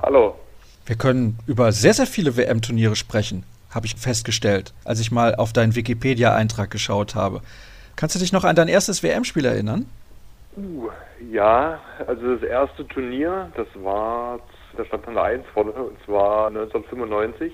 Hallo. 0.00 0.36
Wir 0.86 0.96
können 0.96 1.38
über 1.46 1.72
sehr, 1.72 1.94
sehr 1.94 2.06
viele 2.06 2.36
WM-Turniere 2.36 2.96
sprechen 2.96 3.42
habe 3.70 3.86
ich 3.86 3.96
festgestellt, 3.96 4.72
als 4.84 5.00
ich 5.00 5.10
mal 5.10 5.34
auf 5.34 5.52
deinen 5.52 5.74
Wikipedia-Eintrag 5.74 6.70
geschaut 6.70 7.14
habe. 7.14 7.42
Kannst 7.96 8.14
du 8.14 8.18
dich 8.18 8.32
noch 8.32 8.44
an 8.44 8.56
dein 8.56 8.68
erstes 8.68 9.02
WM-Spiel 9.02 9.44
erinnern? 9.44 9.86
Uh, 10.56 10.88
ja, 11.30 11.80
also 12.06 12.36
das 12.36 12.42
erste 12.42 12.86
Turnier, 12.88 13.50
das 13.56 13.66
war, 13.74 14.40
da 14.76 14.84
stand 14.84 15.06
dann 15.06 15.18
eine 15.18 15.42
1 15.42 15.46
vorne, 15.52 15.72
und 15.72 15.96
zwar 16.04 16.48
1995. 16.48 17.52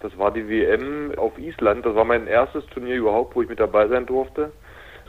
Das 0.00 0.16
war 0.16 0.30
die 0.30 0.48
WM 0.48 1.12
auf 1.16 1.36
Island. 1.38 1.84
Das 1.84 1.94
war 1.94 2.04
mein 2.04 2.26
erstes 2.26 2.64
Turnier 2.66 2.96
überhaupt, 2.96 3.34
wo 3.34 3.42
ich 3.42 3.48
mit 3.48 3.58
dabei 3.58 3.88
sein 3.88 4.06
durfte. 4.06 4.52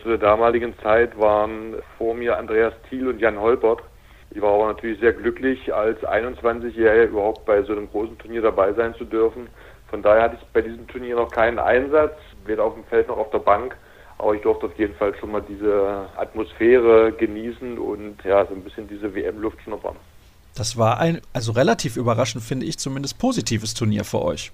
Zu 0.02 0.10
der 0.10 0.18
damaligen 0.18 0.74
Zeit 0.80 1.20
waren 1.20 1.76
vor 1.98 2.16
mir 2.16 2.38
Andreas 2.38 2.74
Thiel 2.90 3.08
und 3.08 3.20
Jan 3.20 3.40
Holpert. 3.40 3.82
Ich 4.32 4.42
war 4.42 4.54
aber 4.54 4.68
natürlich 4.68 5.00
sehr 5.00 5.14
glücklich, 5.14 5.74
als 5.74 6.00
21-Jähriger 6.02 7.10
überhaupt 7.10 7.46
bei 7.46 7.62
so 7.64 7.74
einem 7.74 7.90
großen 7.90 8.18
Turnier 8.18 8.42
dabei 8.42 8.74
sein 8.74 8.94
zu 8.96 9.06
dürfen. 9.06 9.48
Von 9.90 10.02
daher 10.02 10.24
hatte 10.24 10.38
ich 10.40 10.48
bei 10.54 10.62
diesem 10.62 10.88
Turnier 10.88 11.16
noch 11.16 11.32
keinen 11.32 11.60
Einsatz, 11.60 12.14
weder 12.46 12.64
auf 12.64 12.76
dem 12.76 12.84
Feld 12.86 13.08
noch 13.08 13.18
auf 13.18 13.32
der 13.32 13.40
Bank. 13.40 13.76
Aber 14.18 14.34
ich 14.34 14.42
durfte 14.42 14.66
auf 14.66 14.78
jeden 14.78 14.96
Fall 14.96 15.16
schon 15.16 15.32
mal 15.32 15.42
diese 15.42 16.08
Atmosphäre 16.18 17.12
genießen 17.14 17.78
und 17.78 18.18
ja, 18.24 18.46
so 18.46 18.54
ein 18.54 18.64
bisschen 18.64 18.88
diese 18.88 19.16
WM-Luft 19.16 19.62
schnuppern. 19.64 19.96
Das 20.56 20.78
war 20.78 21.00
ein, 21.00 21.22
also 21.32 21.54
relativ 21.54 21.96
überraschend, 21.96 22.44
finde 22.44 22.66
ich, 22.66 22.78
zumindest 22.78 23.18
positives 23.18 23.74
Turnier 23.74 24.04
für 24.04 24.22
euch. 24.22 24.52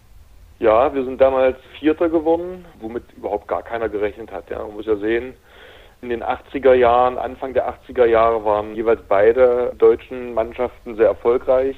Ja, 0.59 0.93
wir 0.93 1.03
sind 1.03 1.19
damals 1.19 1.57
Vierter 1.79 2.09
geworden, 2.09 2.63
womit 2.79 3.03
überhaupt 3.17 3.47
gar 3.47 3.63
keiner 3.63 3.89
gerechnet 3.89 4.31
hat. 4.31 4.49
Ja. 4.49 4.59
Man 4.59 4.75
muss 4.75 4.85
ja 4.85 4.95
sehen, 4.97 5.33
in 6.01 6.09
den 6.09 6.23
80er 6.23 6.73
Jahren, 6.73 7.17
Anfang 7.17 7.53
der 7.53 7.67
80er 7.67 8.05
Jahre 8.05 8.45
waren 8.45 8.75
jeweils 8.75 9.01
beide 9.07 9.73
deutschen 9.77 10.33
Mannschaften 10.33 10.95
sehr 10.95 11.07
erfolgreich. 11.07 11.75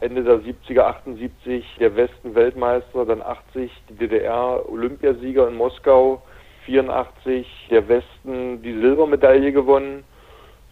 Ende 0.00 0.22
der 0.22 0.40
70er, 0.40 0.82
78 0.82 1.64
der 1.80 1.96
Westen 1.96 2.34
Weltmeister, 2.34 3.04
dann 3.04 3.22
80 3.22 3.70
die 3.88 3.94
DDR 3.94 4.62
Olympiasieger 4.68 5.48
in 5.48 5.54
Moskau, 5.54 6.22
84 6.66 7.68
der 7.70 7.88
Westen 7.88 8.62
die 8.62 8.72
Silbermedaille 8.72 9.52
gewonnen. 9.52 10.04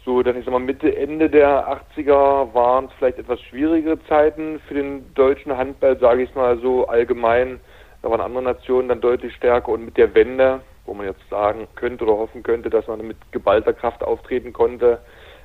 So, 0.04 0.22
dann 0.22 0.36
ich 0.36 0.44
sag 0.44 0.52
mal 0.52 0.58
Mitte, 0.58 0.94
Ende 0.94 1.30
der 1.30 1.80
80er 1.96 2.52
waren 2.52 2.86
es 2.86 2.92
vielleicht 2.98 3.18
etwas 3.18 3.40
schwierigere 3.40 3.98
Zeiten 4.04 4.60
für 4.68 4.74
den 4.74 5.14
deutschen 5.14 5.56
Handball, 5.56 5.98
sage 5.98 6.24
ich 6.24 6.34
mal 6.34 6.58
so 6.58 6.86
allgemein. 6.86 7.58
Da 8.02 8.10
waren 8.10 8.20
andere 8.20 8.42
Nationen 8.42 8.88
dann 8.88 9.00
deutlich 9.00 9.34
stärker 9.34 9.70
und 9.70 9.86
mit 9.86 9.96
der 9.96 10.14
Wende, 10.14 10.60
wo 10.84 10.92
man 10.92 11.06
jetzt 11.06 11.26
sagen 11.30 11.66
könnte 11.74 12.04
oder 12.04 12.18
hoffen 12.18 12.42
könnte, 12.42 12.68
dass 12.68 12.86
man 12.86 13.06
mit 13.06 13.16
geballter 13.32 13.72
Kraft 13.72 14.04
auftreten 14.04 14.52
konnte, 14.52 14.98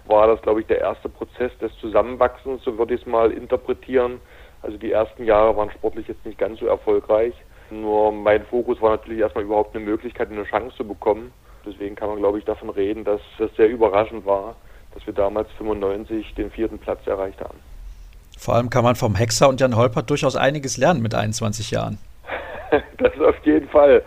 war 0.09 0.28
das, 0.28 0.42
glaube 0.42 0.62
ich, 0.62 0.68
der 0.68 0.80
erste 0.80 1.08
Prozess 1.08 1.52
des 1.59 1.72
Zusammenwachsens, 1.80 2.64
so 2.64 2.78
würde 2.78 2.96
ich 2.96 3.02
es 3.02 3.08
mal 3.08 3.31
interpretieren. 3.31 4.20
Also 4.62 4.78
die 4.78 4.92
ersten 4.92 5.24
Jahre 5.24 5.56
waren 5.56 5.72
sportlich 5.72 6.08
jetzt 6.08 6.25
nicht 6.25 6.38
ganz 6.38 6.59
so 6.59 6.68
erfolgreich. 6.68 7.34
Nur 7.70 8.12
mein 8.12 8.44
Fokus 8.46 8.81
war 8.81 8.92
natürlich 8.92 9.20
erstmal 9.20 9.44
überhaupt 9.44 9.75
eine 9.75 9.86
Möglichkeit, 9.86 10.31
eine 10.31 10.44
Chance 10.44 10.75
zu 10.75 10.88
bekommen. 10.88 11.31
Deswegen 11.66 11.96
kann 11.96 12.09
man, 12.09 12.18
glaube 12.18 12.40
ich, 12.40 12.46
davon 12.46 12.70
reden, 12.70 13.03
dass 13.03 13.22
das 13.38 13.52
sehr 13.56 13.70
überraschend 13.70 14.25
war, 14.25 14.56
dass 14.94 15.06
wir 15.06 15.14
damals 15.14 15.50
95 15.58 16.34
den 16.36 16.50
vierten 16.52 16.80
Platz 16.80 17.06
erreicht 17.06 17.40
haben. 17.41 17.59
Vor 18.38 18.56
allem 18.56 18.70
kann 18.70 18.84
man 18.84 18.96
vom 18.96 19.16
Hexer 19.16 19.50
und 19.50 19.62
Jan 19.62 19.76
Holpert 19.76 20.09
durchaus 20.09 20.36
einiges 20.36 20.78
lernen 20.78 21.02
mit 21.02 21.14
21 21.14 21.72
Jahren. 21.72 21.97
das 22.97 23.20
auf 23.20 23.36
jeden 23.44 23.68
Fall. 23.70 24.03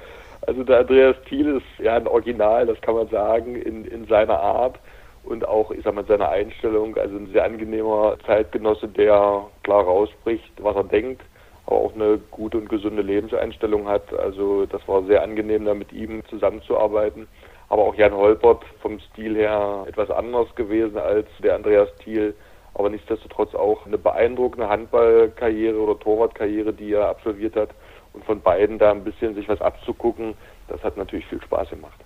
Also 0.46 0.64
der 0.64 0.80
Andreas 0.80 1.16
Thiel 1.28 1.56
ist 1.56 1.84
ja 1.84 1.96
ein 1.96 2.08
Original, 2.08 2.66
das 2.66 2.80
kann 2.80 2.94
man 2.94 3.08
sagen, 3.08 3.54
in, 3.54 3.84
in 3.84 4.06
seiner 4.06 4.40
Art 4.40 4.78
und 5.24 5.46
auch, 5.46 5.70
ich 5.70 5.82
sag 5.84 5.94
mal, 5.94 6.04
seine 6.06 6.28
Einstellung, 6.28 6.96
also 6.96 7.16
ein 7.16 7.30
sehr 7.32 7.44
angenehmer 7.44 8.16
Zeitgenosse, 8.26 8.88
der 8.88 9.46
klar 9.62 9.84
rausspricht, 9.84 10.52
was 10.60 10.76
er 10.76 10.84
denkt, 10.84 11.22
aber 11.66 11.76
auch 11.76 11.94
eine 11.94 12.18
gute 12.30 12.58
und 12.58 12.68
gesunde 12.68 13.02
Lebenseinstellung 13.02 13.88
hat. 13.88 14.12
Also 14.14 14.66
das 14.66 14.86
war 14.88 15.04
sehr 15.04 15.22
angenehm, 15.22 15.64
da 15.64 15.74
mit 15.74 15.92
ihm 15.92 16.24
zusammenzuarbeiten. 16.26 17.28
Aber 17.68 17.82
auch 17.84 17.94
Jan 17.94 18.14
Holpert 18.14 18.64
vom 18.80 18.98
Stil 19.00 19.36
her 19.36 19.84
etwas 19.88 20.10
anders 20.10 20.52
gewesen 20.56 20.98
als 20.98 21.26
der 21.42 21.54
Andreas 21.54 21.88
Thiel. 21.96 22.34
Aber 22.74 22.90
nichtsdestotrotz 22.90 23.54
auch 23.54 23.86
eine 23.86 23.98
beeindruckende 23.98 24.68
Handballkarriere 24.68 25.78
oder 25.78 25.98
Torwartkarriere, 25.98 26.72
die 26.72 26.92
er 26.92 27.08
absolviert 27.08 27.54
hat. 27.54 27.70
Und 28.12 28.24
von 28.24 28.40
beiden 28.40 28.78
da 28.78 28.90
ein 28.90 29.04
bisschen 29.04 29.34
sich 29.34 29.48
was 29.48 29.60
abzugucken, 29.60 30.34
das 30.68 30.82
hat 30.82 30.96
natürlich 30.96 31.26
viel 31.26 31.40
Spaß 31.40 31.70
gemacht. 31.70 31.98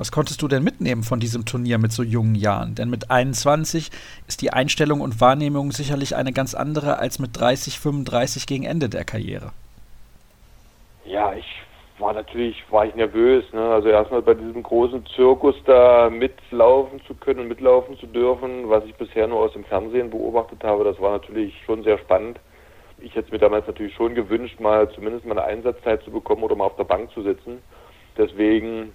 Was 0.00 0.12
konntest 0.12 0.40
du 0.40 0.48
denn 0.48 0.64
mitnehmen 0.64 1.02
von 1.02 1.20
diesem 1.20 1.44
Turnier 1.44 1.76
mit 1.76 1.92
so 1.92 2.02
jungen 2.02 2.34
Jahren? 2.34 2.74
Denn 2.74 2.88
mit 2.88 3.10
21 3.10 3.90
ist 4.26 4.40
die 4.40 4.50
Einstellung 4.50 5.02
und 5.02 5.20
Wahrnehmung 5.20 5.72
sicherlich 5.72 6.16
eine 6.16 6.32
ganz 6.32 6.54
andere 6.54 6.98
als 6.98 7.18
mit 7.18 7.38
30, 7.38 7.78
35 7.78 8.46
gegen 8.46 8.64
Ende 8.64 8.88
der 8.88 9.04
Karriere. 9.04 9.52
Ja, 11.04 11.34
ich 11.34 11.44
war 11.98 12.14
natürlich, 12.14 12.64
war 12.70 12.86
ich 12.86 12.94
nervös. 12.94 13.44
Ne? 13.52 13.60
Also 13.60 13.88
erstmal 13.88 14.22
bei 14.22 14.32
diesem 14.32 14.62
großen 14.62 15.04
Zirkus 15.14 15.54
da 15.66 16.08
mitlaufen 16.08 17.02
zu 17.06 17.12
können 17.12 17.40
und 17.40 17.48
mitlaufen 17.48 17.98
zu 17.98 18.06
dürfen, 18.06 18.70
was 18.70 18.86
ich 18.86 18.94
bisher 18.94 19.26
nur 19.26 19.40
aus 19.40 19.52
dem 19.52 19.64
Fernsehen 19.64 20.08
beobachtet 20.08 20.64
habe, 20.64 20.82
das 20.82 20.98
war 20.98 21.12
natürlich 21.12 21.52
schon 21.66 21.82
sehr 21.82 21.98
spannend. 21.98 22.40
Ich 23.02 23.14
hätte 23.14 23.32
mir 23.32 23.38
damals 23.38 23.66
natürlich 23.66 23.94
schon 23.96 24.14
gewünscht, 24.14 24.60
mal 24.60 24.90
zumindest 24.92 25.26
mal 25.26 25.38
eine 25.38 25.46
Einsatzzeit 25.46 26.02
zu 26.04 26.10
bekommen 26.10 26.42
oder 26.42 26.56
mal 26.56 26.64
auf 26.64 26.76
der 26.76 26.84
Bank 26.84 27.12
zu 27.12 27.22
sitzen. 27.22 27.58
Deswegen 28.16 28.94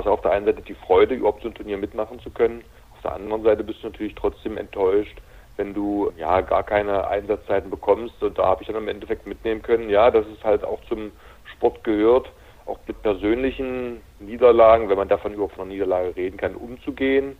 es 0.00 0.06
auf 0.06 0.22
der 0.22 0.32
einen 0.32 0.46
Seite 0.46 0.62
die 0.62 0.74
Freude, 0.74 1.14
überhaupt 1.14 1.42
so 1.42 1.48
ein 1.48 1.54
Turnier 1.54 1.76
mitmachen 1.76 2.18
zu 2.20 2.30
können. 2.30 2.64
Auf 2.94 3.02
der 3.02 3.14
anderen 3.14 3.42
Seite 3.42 3.62
bist 3.64 3.82
du 3.82 3.88
natürlich 3.88 4.14
trotzdem 4.14 4.56
enttäuscht, 4.56 5.18
wenn 5.56 5.74
du 5.74 6.10
ja 6.16 6.40
gar 6.40 6.62
keine 6.62 7.06
Einsatzzeiten 7.06 7.70
bekommst. 7.70 8.22
Und 8.22 8.38
da 8.38 8.46
habe 8.46 8.62
ich 8.62 8.68
dann 8.68 8.76
im 8.76 8.88
Endeffekt 8.88 9.26
mitnehmen 9.26 9.62
können, 9.62 9.90
ja, 9.90 10.10
dass 10.10 10.26
es 10.26 10.42
halt 10.42 10.64
auch 10.64 10.80
zum 10.88 11.12
Sport 11.52 11.84
gehört, 11.84 12.30
auch 12.66 12.78
mit 12.86 13.02
persönlichen 13.02 14.00
Niederlagen, 14.20 14.88
wenn 14.88 14.96
man 14.96 15.08
davon 15.08 15.34
überhaupt 15.34 15.54
von 15.54 15.64
einer 15.64 15.72
Niederlage 15.72 16.16
reden 16.16 16.36
kann, 16.36 16.54
umzugehen. 16.54 17.36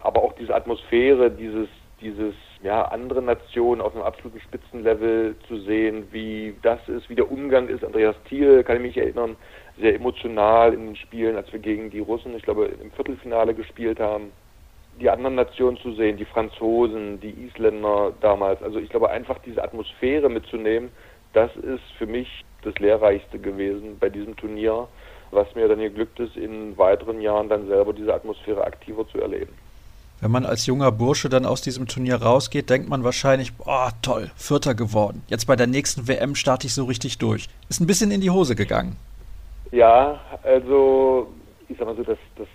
Aber 0.00 0.22
auch 0.22 0.34
diese 0.34 0.54
Atmosphäre, 0.54 1.30
dieses, 1.30 1.68
dieses, 2.00 2.34
ja, 2.62 2.82
andere 2.82 3.22
Nationen 3.22 3.80
auf 3.80 3.94
einem 3.94 4.04
absoluten 4.04 4.40
Spitzenlevel 4.40 5.34
zu 5.48 5.58
sehen, 5.60 6.06
wie 6.12 6.54
das 6.62 6.86
ist, 6.88 7.08
wie 7.08 7.14
der 7.14 7.30
Umgang 7.30 7.68
ist. 7.68 7.84
Andreas 7.84 8.16
Thiel, 8.28 8.62
kann 8.62 8.76
ich 8.76 8.82
mich 8.82 8.96
erinnern, 8.96 9.36
sehr 9.78 9.94
emotional 9.94 10.72
in 10.72 10.86
den 10.86 10.96
Spielen, 10.96 11.36
als 11.36 11.52
wir 11.52 11.58
gegen 11.58 11.90
die 11.90 12.00
Russen, 12.00 12.34
ich 12.36 12.42
glaube, 12.42 12.66
im 12.66 12.90
Viertelfinale 12.92 13.54
gespielt 13.54 14.00
haben. 14.00 14.32
Die 15.00 15.10
anderen 15.10 15.34
Nationen 15.34 15.76
zu 15.78 15.92
sehen, 15.92 16.16
die 16.16 16.24
Franzosen, 16.24 17.20
die 17.20 17.34
Isländer 17.46 18.12
damals. 18.20 18.62
Also 18.62 18.78
ich 18.78 18.88
glaube, 18.88 19.10
einfach 19.10 19.38
diese 19.44 19.62
Atmosphäre 19.62 20.30
mitzunehmen, 20.30 20.88
das 21.34 21.54
ist 21.56 21.82
für 21.98 22.06
mich 22.06 22.44
das 22.62 22.74
Lehrreichste 22.78 23.38
gewesen 23.38 23.98
bei 24.00 24.08
diesem 24.08 24.34
Turnier, 24.36 24.88
was 25.30 25.54
mir 25.54 25.68
dann 25.68 25.80
geglückt 25.80 26.18
ist, 26.18 26.36
in 26.36 26.76
weiteren 26.78 27.20
Jahren 27.20 27.48
dann 27.48 27.66
selber 27.66 27.92
diese 27.92 28.14
Atmosphäre 28.14 28.64
aktiver 28.64 29.06
zu 29.08 29.20
erleben. 29.20 29.52
Wenn 30.20 30.30
man 30.30 30.46
als 30.46 30.64
junger 30.64 30.90
Bursche 30.92 31.28
dann 31.28 31.44
aus 31.44 31.60
diesem 31.60 31.86
Turnier 31.86 32.16
rausgeht, 32.16 32.70
denkt 32.70 32.88
man 32.88 33.04
wahrscheinlich, 33.04 33.52
boah, 33.52 33.92
toll, 34.00 34.30
Vierter 34.34 34.74
geworden. 34.74 35.22
Jetzt 35.28 35.46
bei 35.46 35.56
der 35.56 35.66
nächsten 35.66 36.08
WM 36.08 36.34
starte 36.34 36.66
ich 36.66 36.74
so 36.74 36.84
richtig 36.84 37.18
durch. 37.18 37.48
Ist 37.68 37.80
ein 37.80 37.86
bisschen 37.86 38.10
in 38.10 38.22
die 38.22 38.30
Hose 38.30 38.56
gegangen. 38.56 38.96
Ja, 39.72 40.20
also 40.42 41.28
ich 41.68 41.76
sag 41.76 41.86
mal 41.86 41.96
so, 41.96 42.04
das, 42.04 42.18
das 42.36 42.48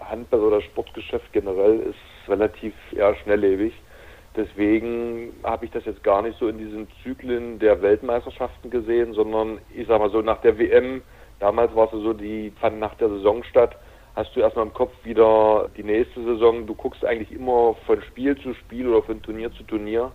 Handball- 0.00 0.40
oder 0.40 0.60
Sportgeschäft 0.60 1.32
generell 1.32 1.80
ist 1.80 2.28
relativ 2.28 2.74
eher 2.92 3.14
schnelllebig. 3.16 3.72
Deswegen 4.34 5.32
habe 5.44 5.64
ich 5.64 5.70
das 5.70 5.84
jetzt 5.86 6.02
gar 6.02 6.22
nicht 6.22 6.38
so 6.38 6.48
in 6.48 6.58
diesen 6.58 6.88
Zyklen 7.02 7.58
der 7.58 7.80
Weltmeisterschaften 7.80 8.70
gesehen, 8.70 9.14
sondern 9.14 9.58
ich 9.74 9.86
sag 9.86 9.98
mal 9.98 10.10
so 10.10 10.20
nach 10.20 10.40
der 10.42 10.58
WM, 10.58 11.02
damals 11.40 11.74
war 11.74 11.86
es 11.86 11.92
so, 11.92 12.12
die 12.12 12.52
fand 12.60 12.78
nach 12.78 12.94
der 12.96 13.08
Saison 13.08 13.42
statt, 13.44 13.76
hast 14.14 14.34
du 14.34 14.40
erstmal 14.40 14.66
im 14.66 14.74
Kopf 14.74 14.92
wieder 15.04 15.70
die 15.76 15.84
nächste 15.84 16.22
Saison. 16.24 16.66
Du 16.66 16.74
guckst 16.74 17.04
eigentlich 17.04 17.30
immer 17.30 17.74
von 17.86 18.02
Spiel 18.02 18.36
zu 18.38 18.52
Spiel 18.54 18.88
oder 18.88 19.02
von 19.02 19.22
Turnier 19.22 19.52
zu 19.52 19.62
Turnier. 19.62 20.10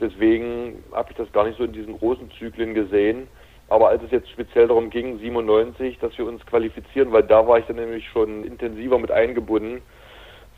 Deswegen 0.00 0.84
habe 0.92 1.10
ich 1.10 1.16
das 1.16 1.30
gar 1.32 1.44
nicht 1.44 1.58
so 1.58 1.64
in 1.64 1.72
diesen 1.72 1.98
großen 1.98 2.30
Zyklen 2.38 2.74
gesehen. 2.74 3.26
Aber 3.68 3.88
als 3.88 4.02
es 4.02 4.10
jetzt 4.10 4.30
speziell 4.30 4.68
darum 4.68 4.90
ging, 4.90 5.18
97, 5.18 5.98
dass 5.98 6.16
wir 6.16 6.26
uns 6.26 6.44
qualifizieren, 6.46 7.12
weil 7.12 7.22
da 7.22 7.46
war 7.46 7.58
ich 7.58 7.66
dann 7.66 7.76
nämlich 7.76 8.08
schon 8.08 8.44
intensiver 8.44 8.98
mit 8.98 9.10
eingebunden, 9.10 9.82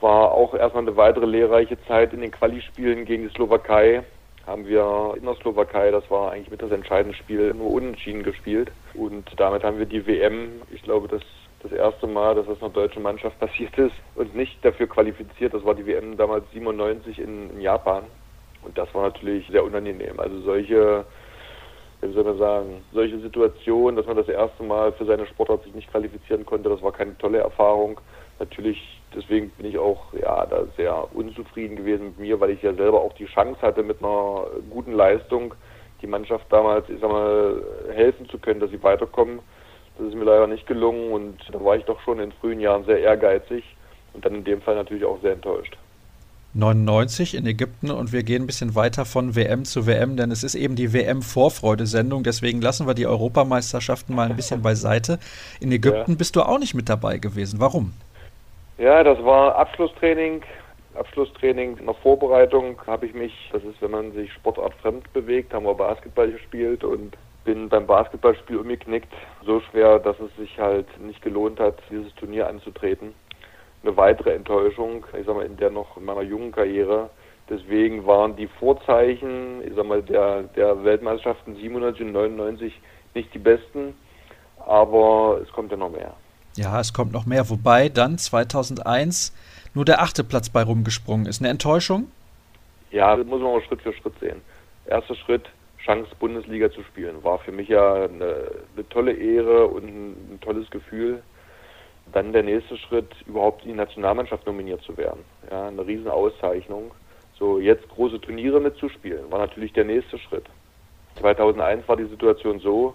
war 0.00 0.32
auch 0.32 0.54
erstmal 0.54 0.84
eine 0.84 0.96
weitere 0.96 1.26
lehrreiche 1.26 1.76
Zeit 1.86 2.12
in 2.12 2.20
den 2.20 2.30
Quali-Spielen 2.30 3.04
gegen 3.04 3.24
die 3.24 3.34
Slowakei. 3.34 4.02
Haben 4.46 4.66
wir 4.66 5.14
in 5.16 5.24
der 5.24 5.34
Slowakei, 5.36 5.90
das 5.90 6.08
war 6.10 6.32
eigentlich 6.32 6.50
mit 6.50 6.62
das 6.62 6.70
entscheidende 6.70 7.16
Spiel, 7.16 7.52
nur 7.52 7.70
unentschieden 7.70 8.22
gespielt. 8.22 8.70
Und 8.94 9.28
damit 9.36 9.64
haben 9.64 9.78
wir 9.78 9.86
die 9.86 10.06
WM, 10.06 10.62
ich 10.70 10.82
glaube, 10.82 11.08
das 11.08 11.22
das 11.62 11.72
erste 11.72 12.06
Mal, 12.06 12.34
dass 12.34 12.46
das 12.46 12.60
einer 12.62 12.70
deutschen 12.70 13.02
Mannschaft 13.02 13.38
passiert 13.40 13.76
ist 13.78 13.94
und 14.14 14.34
nicht 14.34 14.64
dafür 14.64 14.86
qualifiziert. 14.86 15.54
Das 15.54 15.64
war 15.64 15.74
die 15.74 15.86
WM 15.86 16.16
damals 16.16 16.44
97 16.52 17.18
in, 17.18 17.50
in 17.50 17.60
Japan. 17.60 18.04
Und 18.62 18.76
das 18.76 18.92
war 18.94 19.02
natürlich 19.02 19.46
sehr 19.48 19.64
unangenehm. 19.64 20.18
Also 20.20 20.40
solche, 20.40 21.04
wie 22.08 22.12
soll 22.12 22.24
man 22.24 22.38
sagen, 22.38 22.84
solche 22.92 23.18
Situationen, 23.20 23.96
dass 23.96 24.06
man 24.06 24.16
das 24.16 24.28
erste 24.28 24.62
Mal 24.62 24.92
für 24.92 25.04
seine 25.04 25.26
Sportart 25.26 25.64
sich 25.64 25.74
nicht 25.74 25.90
qualifizieren 25.90 26.46
konnte, 26.46 26.68
das 26.68 26.82
war 26.82 26.92
keine 26.92 27.16
tolle 27.18 27.38
Erfahrung. 27.38 28.00
Natürlich, 28.38 29.00
deswegen 29.14 29.50
bin 29.50 29.66
ich 29.66 29.78
auch 29.78 30.12
ja, 30.14 30.46
da 30.46 30.64
sehr 30.76 31.08
unzufrieden 31.14 31.76
gewesen 31.76 32.06
mit 32.06 32.18
mir, 32.18 32.40
weil 32.40 32.50
ich 32.50 32.62
ja 32.62 32.72
selber 32.72 33.02
auch 33.02 33.12
die 33.14 33.26
Chance 33.26 33.60
hatte, 33.60 33.82
mit 33.82 34.02
einer 34.02 34.46
guten 34.70 34.92
Leistung 34.92 35.54
die 36.00 36.06
Mannschaft 36.06 36.46
damals, 36.50 36.88
ich 36.88 37.00
sag 37.00 37.10
mal, 37.10 37.62
helfen 37.92 38.26
zu 38.30 38.38
können, 38.38 38.60
dass 38.60 38.70
sie 38.70 38.82
weiterkommen. 38.82 39.40
Das 39.98 40.08
ist 40.08 40.14
mir 40.14 40.24
leider 40.24 40.46
nicht 40.46 40.66
gelungen 40.66 41.12
und 41.12 41.36
da 41.52 41.62
war 41.62 41.76
ich 41.76 41.84
doch 41.84 42.00
schon 42.00 42.20
in 42.20 42.32
frühen 42.32 42.60
Jahren 42.60 42.86
sehr 42.86 43.00
ehrgeizig 43.00 43.64
und 44.14 44.24
dann 44.24 44.34
in 44.34 44.44
dem 44.44 44.62
Fall 44.62 44.76
natürlich 44.76 45.04
auch 45.04 45.20
sehr 45.20 45.32
enttäuscht. 45.32 45.76
99 46.54 47.36
in 47.36 47.46
Ägypten 47.46 47.90
und 47.90 48.12
wir 48.12 48.24
gehen 48.24 48.42
ein 48.42 48.46
bisschen 48.46 48.74
weiter 48.74 49.04
von 49.04 49.36
WM 49.36 49.64
zu 49.64 49.86
WM, 49.86 50.16
denn 50.16 50.32
es 50.32 50.42
ist 50.42 50.56
eben 50.56 50.74
die 50.74 50.92
WM-Vorfreude-Sendung, 50.92 52.24
deswegen 52.24 52.60
lassen 52.60 52.88
wir 52.88 52.94
die 52.94 53.06
Europameisterschaften 53.06 54.16
mal 54.16 54.28
ein 54.28 54.36
bisschen 54.36 54.60
beiseite. 54.60 55.20
In 55.60 55.70
Ägypten 55.70 56.12
ja. 56.12 56.16
bist 56.16 56.34
du 56.34 56.42
auch 56.42 56.58
nicht 56.58 56.74
mit 56.74 56.88
dabei 56.88 57.18
gewesen. 57.18 57.60
Warum? 57.60 57.92
Ja, 58.78 59.04
das 59.04 59.22
war 59.24 59.54
Abschlusstraining. 59.56 60.42
Abschlusstraining, 60.94 61.76
in 61.78 61.86
der 61.86 61.94
Vorbereitung 61.94 62.76
habe 62.86 63.06
ich 63.06 63.14
mich, 63.14 63.32
das 63.52 63.62
ist, 63.62 63.80
wenn 63.80 63.92
man 63.92 64.12
sich 64.12 64.32
sportartfremd 64.32 65.12
bewegt, 65.12 65.54
haben 65.54 65.66
wir 65.66 65.74
Basketball 65.74 66.32
gespielt 66.32 66.82
und 66.82 67.16
bin 67.44 67.68
beim 67.68 67.86
Basketballspiel 67.86 68.56
umgeknickt. 68.56 69.12
So 69.46 69.60
schwer, 69.70 70.00
dass 70.00 70.16
es 70.18 70.34
sich 70.36 70.58
halt 70.58 70.86
nicht 71.00 71.22
gelohnt 71.22 71.60
hat, 71.60 71.78
dieses 71.90 72.12
Turnier 72.16 72.48
anzutreten. 72.48 73.14
Eine 73.82 73.96
weitere 73.96 74.34
Enttäuschung, 74.34 75.06
ich 75.18 75.26
sag 75.26 75.34
mal, 75.34 75.46
in 75.46 75.56
der 75.56 75.70
noch 75.70 75.96
in 75.96 76.04
meiner 76.04 76.22
jungen 76.22 76.52
Karriere. 76.52 77.10
Deswegen 77.48 78.06
waren 78.06 78.36
die 78.36 78.46
Vorzeichen, 78.46 79.62
ich 79.66 79.74
sag 79.74 79.86
mal, 79.86 80.02
der, 80.02 80.42
der 80.42 80.84
Weltmeisterschaften 80.84 81.56
97 81.56 82.06
und 82.06 82.12
99 82.12 82.80
nicht 83.14 83.34
die 83.34 83.38
besten, 83.38 83.94
aber 84.66 85.40
es 85.42 85.50
kommt 85.52 85.70
ja 85.70 85.76
noch 85.76 85.90
mehr. 85.90 86.14
Ja, 86.56 86.80
es 86.80 86.92
kommt 86.92 87.12
noch 87.12 87.26
mehr, 87.26 87.48
wobei 87.48 87.88
dann 87.88 88.18
2001 88.18 89.34
nur 89.74 89.84
der 89.84 90.00
achte 90.02 90.24
Platz 90.24 90.48
bei 90.48 90.62
rumgesprungen 90.62 91.26
ist. 91.26 91.40
Eine 91.40 91.48
Enttäuschung? 91.48 92.10
Ja, 92.90 93.16
das 93.16 93.26
muss 93.26 93.40
man 93.40 93.52
auch 93.52 93.62
Schritt 93.62 93.82
für 93.82 93.92
Schritt 93.92 94.18
sehen. 94.20 94.40
Erster 94.86 95.14
Schritt, 95.14 95.48
Chance, 95.84 96.10
Bundesliga 96.18 96.70
zu 96.70 96.82
spielen. 96.82 97.22
War 97.22 97.38
für 97.38 97.52
mich 97.52 97.68
ja 97.68 97.94
eine, 97.94 98.50
eine 98.74 98.88
tolle 98.88 99.12
Ehre 99.12 99.66
und 99.66 99.84
ein, 99.84 100.10
ein, 100.32 100.38
tolles 100.40 100.68
Gefühl. 100.70 101.22
Dann 102.12 102.32
der 102.32 102.42
nächste 102.42 102.76
Schritt, 102.76 103.08
überhaupt 103.26 103.62
in 103.62 103.72
die 103.72 103.76
Nationalmannschaft 103.76 104.46
nominiert 104.46 104.82
zu 104.82 104.96
werden. 104.96 105.24
Ja, 105.50 105.68
eine 105.68 105.86
Riesenauszeichnung. 105.86 106.90
So, 107.38 107.58
jetzt 107.58 107.88
große 107.88 108.20
Turniere 108.20 108.60
mitzuspielen, 108.60 109.30
war 109.30 109.38
natürlich 109.38 109.72
der 109.72 109.84
nächste 109.84 110.18
Schritt. 110.18 110.44
2001 111.20 111.88
war 111.88 111.96
die 111.96 112.06
Situation 112.06 112.60
so, 112.60 112.94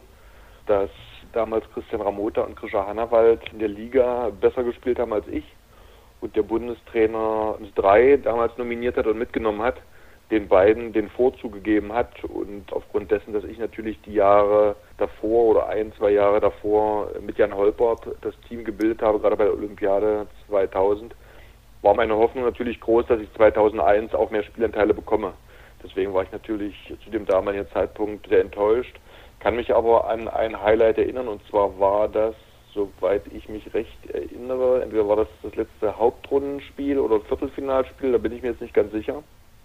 dass 0.67 0.89
damals 1.33 1.65
Christian 1.73 2.01
Ramota 2.01 2.41
und 2.41 2.55
Krischer 2.55 2.85
Hannawald 2.85 3.41
in 3.51 3.59
der 3.59 3.67
Liga 3.67 4.31
besser 4.39 4.63
gespielt 4.63 4.99
haben 4.99 5.13
als 5.13 5.27
ich 5.27 5.45
und 6.21 6.35
der 6.35 6.43
Bundestrainer 6.43 7.55
uns 7.59 7.73
drei 7.75 8.17
damals 8.17 8.57
nominiert 8.57 8.97
hat 8.97 9.07
und 9.07 9.17
mitgenommen 9.17 9.61
hat 9.61 9.77
den 10.31 10.47
beiden 10.47 10.91
den 10.91 11.09
Vorzug 11.09 11.53
gegeben 11.53 11.93
hat 11.93 12.23
und 12.23 12.73
aufgrund 12.73 13.11
dessen, 13.11 13.33
dass 13.33 13.43
ich 13.43 13.59
natürlich 13.59 14.01
die 14.01 14.13
Jahre 14.13 14.75
davor 14.97 15.45
oder 15.45 15.67
ein, 15.67 15.93
zwei 15.93 16.11
Jahre 16.11 16.39
davor 16.39 17.09
mit 17.21 17.37
Jan 17.37 17.55
Holpert 17.55 18.07
das 18.21 18.33
Team 18.47 18.63
gebildet 18.63 19.01
habe, 19.03 19.19
gerade 19.19 19.35
bei 19.35 19.43
der 19.43 19.53
Olympiade 19.53 20.25
2000, 20.47 21.13
war 21.83 21.93
meine 21.93 22.15
Hoffnung 22.15 22.43
natürlich 22.43 22.79
groß, 22.79 23.05
dass 23.05 23.19
ich 23.19 23.31
2001 23.33 24.15
auch 24.15 24.31
mehr 24.31 24.43
Spielanteile 24.43 24.95
bekomme. 24.95 25.33
Deswegen 25.83 26.13
war 26.15 26.23
ich 26.23 26.31
natürlich 26.31 26.75
zu 27.03 27.11
dem 27.11 27.27
damaligen 27.27 27.67
Zeitpunkt 27.71 28.27
sehr 28.27 28.41
enttäuscht, 28.41 28.95
kann 29.39 29.55
mich 29.55 29.75
aber 29.75 30.09
an 30.09 30.27
ein 30.27 30.59
Highlight 30.59 30.97
erinnern 30.97 31.27
und 31.27 31.45
zwar 31.49 31.79
war 31.79 32.07
das, 32.07 32.33
soweit 32.73 33.21
ich 33.31 33.47
mich 33.47 33.71
recht 33.75 34.09
erinnere, 34.11 34.81
entweder 34.81 35.07
war 35.07 35.17
das 35.17 35.27
das 35.43 35.55
letzte 35.55 35.95
Hauptrundenspiel 35.95 36.97
oder 36.97 37.19
Viertelfinalspiel, 37.21 38.13
da 38.13 38.17
bin 38.17 38.31
ich 38.31 38.41
mir 38.41 38.49
jetzt 38.49 38.61
nicht 38.61 38.73
ganz 38.73 38.91
sicher 38.91 39.21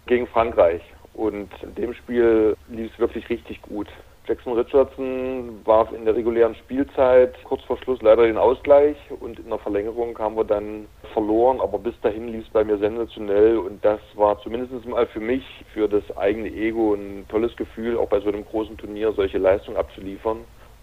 gegen 0.06 0.26
Frankreich. 0.26 0.82
Und 1.14 1.50
in 1.62 1.74
dem 1.74 1.94
Spiel 1.94 2.56
lief 2.68 2.92
es 2.92 2.98
wirklich 2.98 3.28
richtig 3.28 3.60
gut. 3.62 3.88
Jackson 4.26 4.52
Richardson 4.52 5.60
warf 5.64 5.92
in 5.92 6.04
der 6.04 6.14
regulären 6.14 6.54
Spielzeit 6.54 7.34
kurz 7.44 7.62
vor 7.64 7.78
Schluss 7.78 8.00
leider 8.00 8.26
den 8.26 8.36
Ausgleich 8.36 8.96
und 9.18 9.40
in 9.40 9.48
der 9.48 9.58
Verlängerung 9.58 10.16
haben 10.18 10.36
wir 10.36 10.44
dann 10.44 10.86
verloren, 11.12 11.60
aber 11.60 11.78
bis 11.78 11.98
dahin 12.02 12.28
lief 12.28 12.44
es 12.46 12.52
bei 12.52 12.62
mir 12.62 12.78
sensationell 12.78 13.58
und 13.58 13.84
das 13.84 13.98
war 14.14 14.40
zumindest 14.42 14.86
mal 14.86 15.06
für 15.08 15.20
mich, 15.20 15.44
für 15.72 15.88
das 15.88 16.04
eigene 16.16 16.48
Ego 16.48 16.94
ein 16.94 17.24
tolles 17.28 17.56
Gefühl, 17.56 17.98
auch 17.98 18.08
bei 18.08 18.20
so 18.20 18.28
einem 18.28 18.44
großen 18.44 18.76
Turnier 18.76 19.12
solche 19.12 19.38
Leistungen 19.38 19.78
abzuliefern. 19.78 20.38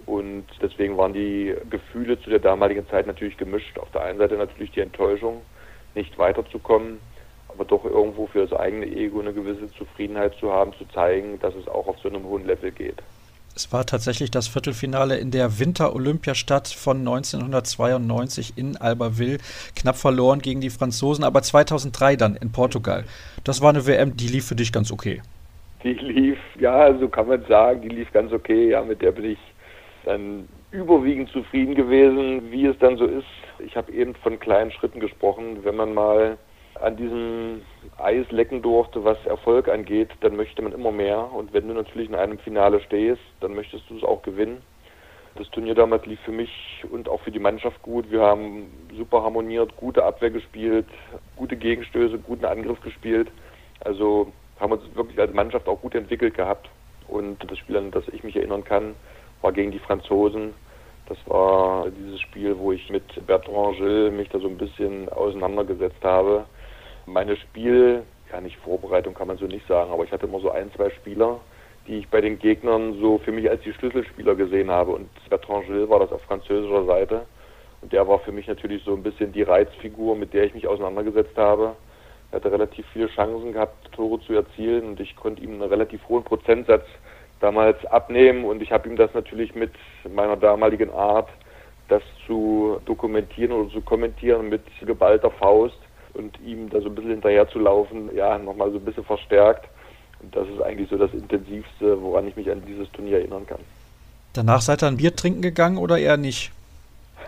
Und 0.05 0.45
deswegen 0.61 0.97
waren 0.97 1.13
die 1.13 1.55
Gefühle 1.69 2.19
zu 2.19 2.29
der 2.29 2.39
damaligen 2.39 2.87
Zeit 2.87 3.07
natürlich 3.07 3.37
gemischt. 3.37 3.77
Auf 3.77 3.91
der 3.91 4.03
einen 4.03 4.19
Seite 4.19 4.35
natürlich 4.35 4.71
die 4.71 4.81
Enttäuschung, 4.81 5.41
nicht 5.95 6.17
weiterzukommen 6.17 6.99
aber 7.57 7.65
doch 7.65 7.83
irgendwo 7.85 8.27
für 8.27 8.45
das 8.45 8.57
eigene 8.57 8.85
Ego 8.85 9.19
eine 9.19 9.33
gewisse 9.33 9.67
Zufriedenheit 9.73 10.35
zu 10.39 10.51
haben, 10.51 10.73
zu 10.77 10.85
zeigen, 10.93 11.39
dass 11.39 11.55
es 11.55 11.67
auch 11.67 11.87
auf 11.87 11.97
so 12.03 12.09
einem 12.09 12.23
hohen 12.23 12.45
Level 12.45 12.71
geht. 12.71 13.01
Es 13.55 13.73
war 13.73 13.87
tatsächlich 13.87 14.29
das 14.29 14.47
Viertelfinale 14.47 15.17
in 15.17 15.31
der 15.31 15.57
Winter-Olympiastadt 15.57 16.67
von 16.67 16.99
1992 16.99 18.53
in 18.55 18.77
Albertville. 18.77 19.39
Knapp 19.75 19.95
verloren 19.95 20.39
gegen 20.39 20.61
die 20.61 20.69
Franzosen, 20.69 21.23
aber 21.23 21.41
2003 21.41 22.15
dann 22.17 22.35
in 22.35 22.51
Portugal. 22.51 23.05
Das 23.43 23.59
war 23.63 23.69
eine 23.69 23.87
WM, 23.87 24.15
die 24.15 24.27
lief 24.27 24.45
für 24.45 24.55
dich 24.55 24.71
ganz 24.71 24.91
okay. 24.91 25.23
Die 25.83 25.93
lief, 25.93 26.37
ja, 26.59 26.95
so 26.99 27.07
kann 27.07 27.27
man 27.27 27.43
sagen, 27.47 27.81
die 27.81 27.89
lief 27.89 28.13
ganz 28.13 28.31
okay. 28.31 28.69
Ja, 28.69 28.83
mit 28.83 29.01
der 29.01 29.11
bin 29.11 29.25
ich 29.31 29.39
dann 30.05 30.47
überwiegend 30.69 31.29
zufrieden 31.31 31.73
gewesen, 31.73 32.51
wie 32.51 32.67
es 32.67 32.77
dann 32.77 32.97
so 32.97 33.05
ist. 33.05 33.25
Ich 33.57 33.75
habe 33.75 33.91
eben 33.91 34.13
von 34.13 34.39
kleinen 34.39 34.69
Schritten 34.69 34.99
gesprochen. 34.99 35.63
Wenn 35.63 35.77
man 35.77 35.95
mal 35.95 36.37
an 36.81 36.97
diesem 36.97 37.61
Eis 37.97 38.29
lecken 38.31 38.61
durfte, 38.61 39.03
was 39.03 39.17
Erfolg 39.25 39.67
angeht, 39.69 40.09
dann 40.21 40.35
möchte 40.35 40.61
man 40.61 40.73
immer 40.73 40.91
mehr. 40.91 41.31
Und 41.33 41.53
wenn 41.53 41.67
du 41.67 41.73
natürlich 41.73 42.09
in 42.09 42.15
einem 42.15 42.37
Finale 42.39 42.79
stehst, 42.81 43.21
dann 43.39 43.55
möchtest 43.55 43.89
du 43.89 43.97
es 43.97 44.03
auch 44.03 44.21
gewinnen. 44.21 44.61
Das 45.35 45.49
Turnier 45.51 45.75
damals 45.75 46.05
lief 46.05 46.19
für 46.21 46.31
mich 46.31 46.83
und 46.91 47.07
auch 47.07 47.21
für 47.21 47.31
die 47.31 47.39
Mannschaft 47.39 47.81
gut. 47.83 48.09
Wir 48.09 48.21
haben 48.21 48.71
super 48.95 49.21
harmoniert, 49.23 49.75
gute 49.77 50.03
Abwehr 50.03 50.31
gespielt, 50.31 50.87
gute 51.35 51.55
Gegenstöße, 51.55 52.17
guten 52.17 52.45
Angriff 52.45 52.81
gespielt. 52.81 53.29
Also 53.81 54.31
haben 54.59 54.71
uns 54.71 54.83
wirklich 54.95 55.19
als 55.19 55.33
Mannschaft 55.33 55.67
auch 55.67 55.79
gut 55.81 55.93
entwickelt 55.93 56.33
gehabt. 56.33 56.69
Und 57.07 57.37
das 57.49 57.57
Spiel, 57.59 57.77
an 57.77 57.91
das 57.91 58.07
ich 58.09 58.23
mich 58.23 58.35
erinnern 58.35 58.63
kann, 58.63 58.95
war 59.41 59.51
gegen 59.51 59.71
die 59.71 59.79
Franzosen. 59.79 60.53
Das 61.07 61.17
war 61.27 61.87
dieses 61.89 62.19
Spiel, 62.19 62.57
wo 62.57 62.71
ich 62.71 62.89
mit 62.89 63.03
Bertrand 63.27 63.77
Gilles 63.77 64.11
mich 64.11 64.29
da 64.29 64.39
so 64.39 64.47
ein 64.47 64.57
bisschen 64.57 65.07
auseinandergesetzt 65.09 66.03
habe 66.03 66.45
meine 67.07 67.37
Spiel, 67.37 68.03
ja 68.31 68.41
nicht 68.41 68.57
Vorbereitung 68.57 69.13
kann 69.13 69.27
man 69.27 69.37
so 69.37 69.45
nicht 69.45 69.65
sagen, 69.67 69.91
aber 69.91 70.03
ich 70.03 70.11
hatte 70.11 70.27
immer 70.27 70.39
so 70.39 70.51
ein, 70.51 70.71
zwei 70.75 70.89
Spieler, 70.91 71.39
die 71.87 71.99
ich 71.99 72.09
bei 72.09 72.21
den 72.21 72.37
Gegnern 72.37 72.99
so 72.99 73.17
für 73.17 73.31
mich 73.31 73.49
als 73.49 73.61
die 73.61 73.73
Schlüsselspieler 73.73 74.35
gesehen 74.35 74.69
habe. 74.69 74.91
Und 74.91 75.09
Bertrand 75.29 75.65
Gilles 75.65 75.89
war 75.89 75.99
das 75.99 76.11
auf 76.11 76.21
französischer 76.23 76.85
Seite. 76.85 77.25
Und 77.81 77.93
der 77.93 78.07
war 78.07 78.19
für 78.19 78.31
mich 78.31 78.47
natürlich 78.47 78.83
so 78.83 78.93
ein 78.93 79.03
bisschen 79.03 79.31
die 79.31 79.43
Reizfigur, 79.43 80.15
mit 80.15 80.33
der 80.33 80.43
ich 80.43 80.53
mich 80.53 80.67
auseinandergesetzt 80.67 81.37
habe. 81.37 81.75
Er 82.31 82.35
hatte 82.37 82.51
relativ 82.51 82.85
viele 82.91 83.07
Chancen 83.07 83.53
gehabt, 83.53 83.89
Tore 83.93 84.19
zu 84.21 84.33
erzielen 84.33 84.89
und 84.89 84.99
ich 84.99 85.15
konnte 85.15 85.41
ihm 85.41 85.53
einen 85.53 85.61
relativ 85.61 86.01
hohen 86.09 86.23
Prozentsatz 86.23 86.85
damals 87.39 87.85
abnehmen 87.85 88.43
und 88.43 88.61
ich 88.61 88.71
habe 88.71 88.89
ihm 88.89 88.97
das 88.97 89.13
natürlich 89.13 89.55
mit 89.55 89.71
meiner 90.13 90.35
damaligen 90.35 90.89
Art, 90.89 91.29
das 91.87 92.03
zu 92.25 92.81
dokumentieren 92.85 93.53
oder 93.53 93.71
zu 93.71 93.81
kommentieren 93.81 94.49
mit 94.49 94.63
geballter 94.85 95.31
Faust, 95.31 95.77
und 96.17 96.39
ihm 96.45 96.69
da 96.69 96.81
so 96.81 96.87
ein 96.87 96.95
bisschen 96.95 97.11
hinterher 97.11 97.47
zu 97.47 97.59
laufen, 97.59 98.09
ja, 98.15 98.37
nochmal 98.37 98.71
so 98.71 98.77
ein 98.77 98.85
bisschen 98.85 99.05
verstärkt. 99.05 99.67
Und 100.21 100.35
das 100.35 100.47
ist 100.47 100.61
eigentlich 100.61 100.89
so 100.89 100.97
das 100.97 101.13
Intensivste, 101.13 102.01
woran 102.01 102.27
ich 102.27 102.35
mich 102.35 102.49
an 102.49 102.63
dieses 102.65 102.91
Turnier 102.91 103.19
erinnern 103.19 103.45
kann. 103.45 103.59
Danach 104.33 104.61
seid 104.61 104.83
ihr 104.83 104.87
ein 104.87 104.97
Bier 104.97 105.15
trinken 105.15 105.41
gegangen 105.41 105.77
oder 105.77 105.97
eher 105.97 106.17
nicht? 106.17 106.51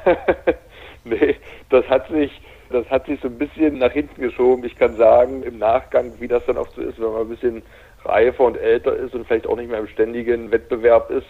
nee, 1.04 1.36
das 1.70 1.86
hat 1.88 2.08
sich, 2.10 2.32
das 2.70 2.90
hat 2.90 3.06
sich 3.06 3.20
so 3.22 3.28
ein 3.28 3.38
bisschen 3.38 3.78
nach 3.78 3.92
hinten 3.92 4.22
geschoben. 4.22 4.64
Ich 4.66 4.78
kann 4.78 4.96
sagen, 4.96 5.44
im 5.44 5.60
Nachgang, 5.60 6.12
wie 6.20 6.28
das 6.28 6.46
dann 6.46 6.58
oft 6.58 6.74
so 6.76 6.82
ist, 6.82 7.00
wenn 7.00 7.12
man 7.12 7.22
ein 7.22 7.30
bisschen 7.30 7.62
reifer 8.06 8.44
und 8.44 8.58
älter 8.58 8.96
ist 8.96 9.14
und 9.14 9.28
vielleicht 9.28 9.48
auch 9.48 9.56
nicht 9.56 9.70
mehr 9.70 9.80
im 9.80 9.88
ständigen 9.88 10.52
Wettbewerb 10.52 11.10
ist, 11.12 11.28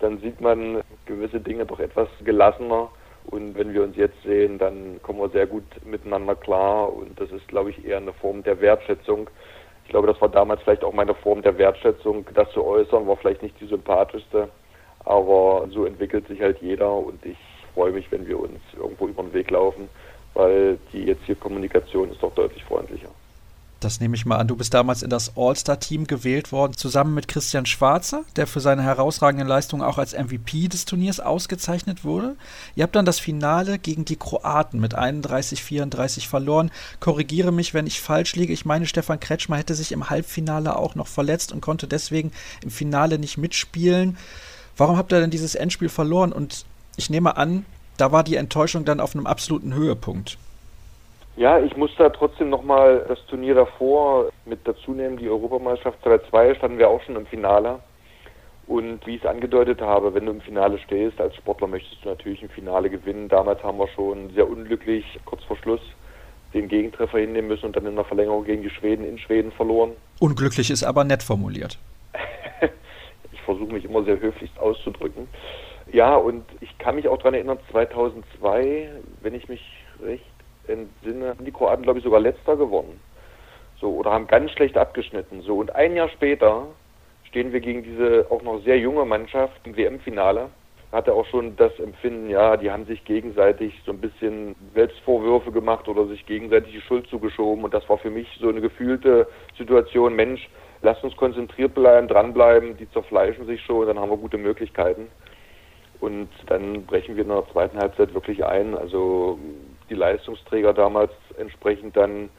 dann 0.00 0.18
sieht 0.18 0.40
man 0.40 0.82
gewisse 1.06 1.40
Dinge 1.40 1.64
doch 1.66 1.80
etwas 1.80 2.08
gelassener. 2.24 2.88
Und 3.30 3.56
wenn 3.56 3.72
wir 3.72 3.82
uns 3.82 3.96
jetzt 3.96 4.22
sehen, 4.22 4.58
dann 4.58 5.00
kommen 5.02 5.20
wir 5.20 5.28
sehr 5.30 5.46
gut 5.46 5.64
miteinander 5.84 6.34
klar. 6.34 6.92
Und 6.92 7.18
das 7.18 7.30
ist, 7.32 7.46
glaube 7.48 7.70
ich, 7.70 7.84
eher 7.84 7.96
eine 7.96 8.12
Form 8.12 8.42
der 8.42 8.60
Wertschätzung. 8.60 9.30
Ich 9.84 9.90
glaube, 9.90 10.06
das 10.06 10.20
war 10.20 10.28
damals 10.28 10.62
vielleicht 10.62 10.84
auch 10.84 10.92
meine 10.92 11.14
Form 11.14 11.42
der 11.42 11.56
Wertschätzung. 11.58 12.26
Das 12.34 12.50
zu 12.52 12.64
äußern 12.64 13.06
war 13.06 13.16
vielleicht 13.16 13.42
nicht 13.42 13.58
die 13.60 13.66
sympathischste. 13.66 14.48
Aber 15.04 15.66
so 15.70 15.84
entwickelt 15.84 16.26
sich 16.28 16.40
halt 16.40 16.58
jeder. 16.60 16.92
Und 16.92 17.24
ich 17.24 17.38
freue 17.74 17.92
mich, 17.92 18.10
wenn 18.12 18.26
wir 18.26 18.38
uns 18.38 18.60
irgendwo 18.76 19.08
über 19.08 19.22
den 19.22 19.32
Weg 19.32 19.50
laufen, 19.50 19.88
weil 20.34 20.78
die 20.92 21.04
jetzt 21.04 21.24
hier 21.24 21.34
Kommunikation 21.34 22.10
ist 22.10 22.22
doch 22.22 22.34
deutlich 22.34 22.64
freundlicher. 22.64 23.08
Das 23.84 24.00
nehme 24.00 24.16
ich 24.16 24.24
mal 24.24 24.38
an. 24.38 24.48
Du 24.48 24.56
bist 24.56 24.72
damals 24.72 25.02
in 25.02 25.10
das 25.10 25.36
All-Star-Team 25.36 26.06
gewählt 26.06 26.52
worden, 26.52 26.72
zusammen 26.74 27.12
mit 27.12 27.28
Christian 27.28 27.66
Schwarzer, 27.66 28.24
der 28.34 28.46
für 28.46 28.60
seine 28.60 28.82
herausragenden 28.82 29.46
Leistungen 29.46 29.82
auch 29.82 29.98
als 29.98 30.14
MVP 30.14 30.68
des 30.68 30.86
Turniers 30.86 31.20
ausgezeichnet 31.20 32.02
wurde. 32.02 32.36
Ihr 32.76 32.84
habt 32.84 32.96
dann 32.96 33.04
das 33.04 33.18
Finale 33.18 33.78
gegen 33.78 34.06
die 34.06 34.16
Kroaten 34.16 34.80
mit 34.80 34.96
31-34 34.96 36.26
verloren. 36.26 36.70
Korrigiere 36.98 37.52
mich, 37.52 37.74
wenn 37.74 37.86
ich 37.86 38.00
falsch 38.00 38.34
liege. 38.36 38.54
Ich 38.54 38.64
meine, 38.64 38.86
Stefan 38.86 39.20
Kretschmer 39.20 39.58
hätte 39.58 39.74
sich 39.74 39.92
im 39.92 40.08
Halbfinale 40.08 40.76
auch 40.76 40.94
noch 40.94 41.08
verletzt 41.08 41.52
und 41.52 41.60
konnte 41.60 41.86
deswegen 41.86 42.32
im 42.62 42.70
Finale 42.70 43.18
nicht 43.18 43.36
mitspielen. 43.36 44.16
Warum 44.78 44.96
habt 44.96 45.12
ihr 45.12 45.20
denn 45.20 45.30
dieses 45.30 45.54
Endspiel 45.54 45.90
verloren? 45.90 46.32
Und 46.32 46.64
ich 46.96 47.10
nehme 47.10 47.36
an, 47.36 47.66
da 47.98 48.12
war 48.12 48.24
die 48.24 48.36
Enttäuschung 48.36 48.86
dann 48.86 49.00
auf 49.00 49.14
einem 49.14 49.26
absoluten 49.26 49.74
Höhepunkt. 49.74 50.38
Ja, 51.36 51.58
ich 51.58 51.76
muss 51.76 51.90
da 51.98 52.10
trotzdem 52.10 52.48
nochmal 52.48 53.04
das 53.08 53.18
Turnier 53.26 53.54
davor 53.54 54.30
mit 54.44 54.60
dazu 54.64 54.92
nehmen. 54.92 55.16
Die 55.16 55.28
Europameisterschaft 55.28 56.00
2002 56.02 56.54
standen 56.54 56.78
wir 56.78 56.88
auch 56.88 57.02
schon 57.02 57.16
im 57.16 57.26
Finale. 57.26 57.80
Und 58.66 59.06
wie 59.06 59.16
ich 59.16 59.22
es 59.22 59.28
angedeutet 59.28 59.80
habe, 59.80 60.14
wenn 60.14 60.26
du 60.26 60.32
im 60.32 60.40
Finale 60.40 60.78
stehst, 60.78 61.20
als 61.20 61.34
Sportler 61.36 61.66
möchtest 61.66 62.04
du 62.04 62.08
natürlich 62.08 62.42
im 62.42 62.48
Finale 62.48 62.88
gewinnen. 62.88 63.28
Damals 63.28 63.62
haben 63.62 63.78
wir 63.78 63.88
schon 63.88 64.30
sehr 64.30 64.48
unglücklich 64.48 65.04
kurz 65.24 65.42
vor 65.44 65.56
Schluss 65.56 65.80
den 66.54 66.68
Gegentreffer 66.68 67.18
hinnehmen 67.18 67.48
müssen 67.48 67.66
und 67.66 67.76
dann 67.76 67.84
in 67.84 67.96
der 67.96 68.04
Verlängerung 68.04 68.44
gegen 68.44 68.62
die 68.62 68.70
Schweden 68.70 69.04
in 69.04 69.18
Schweden 69.18 69.50
verloren. 69.52 69.90
Unglücklich 70.20 70.70
ist 70.70 70.84
aber 70.84 71.02
nett 71.02 71.22
formuliert. 71.22 71.78
ich 73.32 73.40
versuche 73.42 73.72
mich 73.72 73.84
immer 73.84 74.04
sehr 74.04 74.20
höflich 74.20 74.50
auszudrücken. 74.58 75.28
Ja, 75.92 76.14
und 76.14 76.44
ich 76.60 76.78
kann 76.78 76.94
mich 76.94 77.08
auch 77.08 77.18
daran 77.18 77.34
erinnern, 77.34 77.58
2002, 77.72 78.88
wenn 79.20 79.34
ich 79.34 79.48
mich 79.48 79.60
recht 80.02 80.24
entsinne, 80.68 81.30
haben 81.30 81.44
die 81.44 81.52
Kroaten, 81.52 81.82
glaube 81.82 81.98
ich, 81.98 82.04
sogar 82.04 82.20
letzter 82.20 82.56
gewonnen. 82.56 83.00
So, 83.80 83.90
oder 83.90 84.12
haben 84.12 84.26
ganz 84.26 84.50
schlecht 84.52 84.76
abgeschnitten. 84.76 85.42
So, 85.42 85.58
und 85.58 85.74
ein 85.74 85.96
Jahr 85.96 86.08
später 86.08 86.66
stehen 87.24 87.52
wir 87.52 87.60
gegen 87.60 87.82
diese 87.82 88.26
auch 88.30 88.42
noch 88.42 88.62
sehr 88.62 88.78
junge 88.78 89.04
Mannschaft 89.04 89.60
im 89.64 89.76
WM-Finale. 89.76 90.50
Hatte 90.92 91.12
auch 91.12 91.26
schon 91.26 91.56
das 91.56 91.76
Empfinden, 91.80 92.30
ja, 92.30 92.56
die 92.56 92.70
haben 92.70 92.86
sich 92.86 93.04
gegenseitig 93.04 93.74
so 93.84 93.90
ein 93.90 94.00
bisschen 94.00 94.54
Selbstvorwürfe 94.74 95.50
gemacht 95.50 95.88
oder 95.88 96.06
sich 96.06 96.24
gegenseitig 96.26 96.72
die 96.72 96.80
Schuld 96.80 97.08
zugeschoben. 97.08 97.64
Und 97.64 97.74
das 97.74 97.88
war 97.88 97.98
für 97.98 98.10
mich 98.10 98.28
so 98.40 98.48
eine 98.48 98.60
gefühlte 98.60 99.26
Situation, 99.58 100.14
Mensch, 100.14 100.48
lasst 100.82 101.02
uns 101.02 101.16
konzentriert 101.16 101.74
bleiben, 101.74 102.06
dranbleiben, 102.06 102.76
die 102.76 102.88
zerfleischen 102.92 103.46
sich 103.46 103.60
schon, 103.62 103.86
dann 103.86 103.98
haben 103.98 104.10
wir 104.10 104.16
gute 104.16 104.38
Möglichkeiten. 104.38 105.08
Und 106.00 106.28
dann 106.46 106.84
brechen 106.86 107.16
wir 107.16 107.24
in 107.24 107.30
der 107.30 107.46
zweiten 107.50 107.78
Halbzeit 107.78 108.14
wirklich 108.14 108.44
ein. 108.44 108.76
Also 108.76 109.38
die 109.90 109.94
Leistungsträger 109.94 110.72
damals 110.72 111.12
entsprechend 111.38 111.96
dann 111.96 112.30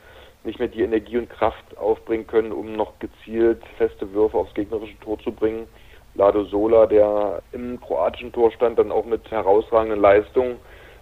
nicht 0.44 0.60
mehr 0.60 0.68
die 0.68 0.84
Energie 0.84 1.18
und 1.18 1.30
Kraft 1.30 1.78
aufbringen 1.78 2.28
können, 2.28 2.52
um 2.52 2.74
noch 2.74 2.94
gezielt 3.00 3.62
feste 3.78 4.12
Würfe 4.14 4.38
aufs 4.38 4.54
gegnerische 4.54 5.00
Tor 5.00 5.20
zu 5.20 5.32
bringen. 5.32 5.68
Lado 6.14 6.46
Sola, 6.46 6.86
der 6.86 7.42
im 7.52 7.80
kroatischen 7.82 8.32
Tor 8.32 8.52
stand, 8.52 8.80
dann 8.80 8.92
auch 8.92 9.06
mit 9.06 9.30
herausragenden 9.30 10.00
Leistungen. 10.00 10.58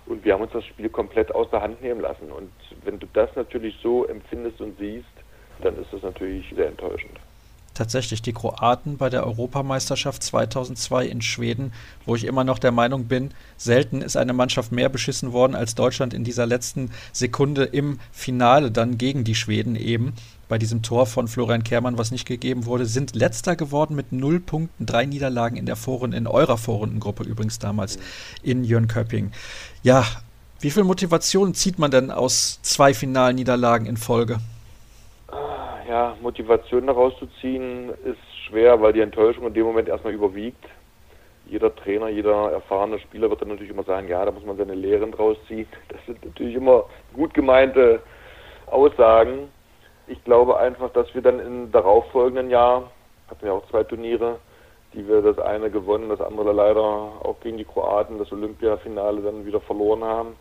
Und 0.05 0.25
wir 0.25 0.33
haben 0.33 0.41
uns 0.41 0.53
das 0.53 0.65
Spiel 0.65 0.89
komplett 0.89 1.33
aus 1.35 1.49
der 1.51 1.61
Hand 1.61 1.81
nehmen 1.81 2.01
lassen. 2.01 2.31
Und 2.31 2.51
wenn 2.83 2.99
du 2.99 3.07
das 3.13 3.29
natürlich 3.35 3.77
so 3.81 4.05
empfindest 4.05 4.59
und 4.59 4.77
siehst, 4.79 5.05
dann 5.61 5.79
ist 5.79 5.93
das 5.93 6.01
natürlich 6.01 6.51
sehr 6.55 6.67
enttäuschend 6.67 7.19
tatsächlich 7.73 8.21
die 8.21 8.33
Kroaten 8.33 8.97
bei 8.97 9.09
der 9.09 9.25
Europameisterschaft 9.25 10.23
2002 10.23 11.05
in 11.07 11.21
Schweden, 11.21 11.73
wo 12.05 12.15
ich 12.15 12.25
immer 12.25 12.43
noch 12.43 12.59
der 12.59 12.71
Meinung 12.71 13.05
bin, 13.05 13.31
selten 13.57 14.01
ist 14.01 14.17
eine 14.17 14.33
Mannschaft 14.33 14.71
mehr 14.71 14.89
beschissen 14.89 15.31
worden 15.31 15.55
als 15.55 15.75
Deutschland 15.75 16.13
in 16.13 16.23
dieser 16.23 16.45
letzten 16.45 16.91
Sekunde 17.11 17.63
im 17.63 17.99
Finale 18.11 18.71
dann 18.71 18.97
gegen 18.97 19.23
die 19.23 19.35
Schweden 19.35 19.75
eben. 19.75 20.13
Bei 20.49 20.57
diesem 20.57 20.81
Tor 20.83 21.07
von 21.07 21.27
Florian 21.27 21.63
Kehrmann, 21.63 21.97
was 21.97 22.11
nicht 22.11 22.27
gegeben 22.27 22.65
wurde, 22.65 22.85
sind 22.85 23.15
letzter 23.15 23.55
geworden 23.55 23.95
mit 23.95 24.11
null 24.11 24.39
Punkten, 24.39 24.85
drei 24.85 25.05
Niederlagen 25.05 25.57
in 25.57 25.65
der 25.65 25.75
Vorrunde, 25.75 26.17
in 26.17 26.27
eurer 26.27 26.57
Vorrundengruppe 26.57 27.23
übrigens 27.23 27.59
damals 27.59 27.97
in 28.43 28.63
Jönköping. 28.63 29.31
Ja, 29.81 30.05
wie 30.59 30.69
viel 30.69 30.83
Motivation 30.83 31.53
zieht 31.55 31.79
man 31.79 31.91
denn 31.91 32.11
aus 32.11 32.59
zwei 32.61 32.93
Finalniederlagen 32.93 33.87
in 33.87 33.97
Folge? 33.97 34.39
Ja, 35.87 36.17
Motivation 36.21 36.87
daraus 36.87 37.17
zu 37.19 37.27
ziehen, 37.41 37.89
ist 38.03 38.19
schwer, 38.47 38.81
weil 38.81 38.93
die 38.93 39.01
Enttäuschung 39.01 39.47
in 39.47 39.53
dem 39.53 39.65
Moment 39.65 39.87
erstmal 39.87 40.13
überwiegt. 40.13 40.63
Jeder 41.45 41.75
Trainer, 41.75 42.07
jeder 42.07 42.51
erfahrene 42.51 42.99
Spieler 42.99 43.29
wird 43.29 43.41
dann 43.41 43.49
natürlich 43.49 43.71
immer 43.71 43.83
sagen, 43.83 44.07
ja, 44.07 44.23
da 44.23 44.31
muss 44.31 44.45
man 44.45 44.57
seine 44.57 44.75
Lehren 44.75 45.11
draus 45.11 45.37
ziehen. 45.47 45.67
Das 45.89 45.99
sind 46.05 46.23
natürlich 46.25 46.55
immer 46.55 46.85
gut 47.13 47.33
gemeinte 47.33 48.01
Aussagen. 48.67 49.49
Ich 50.07 50.23
glaube 50.23 50.57
einfach, 50.57 50.91
dass 50.91 51.13
wir 51.13 51.21
dann 51.21 51.39
im 51.39 51.71
darauffolgenden 51.71 52.49
Jahr, 52.49 52.91
hatten 53.29 53.45
wir 53.45 53.53
auch 53.53 53.67
zwei 53.69 53.83
Turniere, 53.83 54.39
die 54.93 55.07
wir 55.07 55.21
das 55.21 55.39
eine 55.39 55.69
gewonnen, 55.69 56.09
das 56.09 56.21
andere 56.21 56.53
leider 56.53 56.81
auch 56.81 57.35
gegen 57.41 57.57
die 57.57 57.65
Kroaten, 57.65 58.19
das 58.19 58.31
Olympiafinale 58.31 59.21
dann 59.21 59.45
wieder 59.45 59.59
verloren 59.61 60.03
haben 60.03 60.35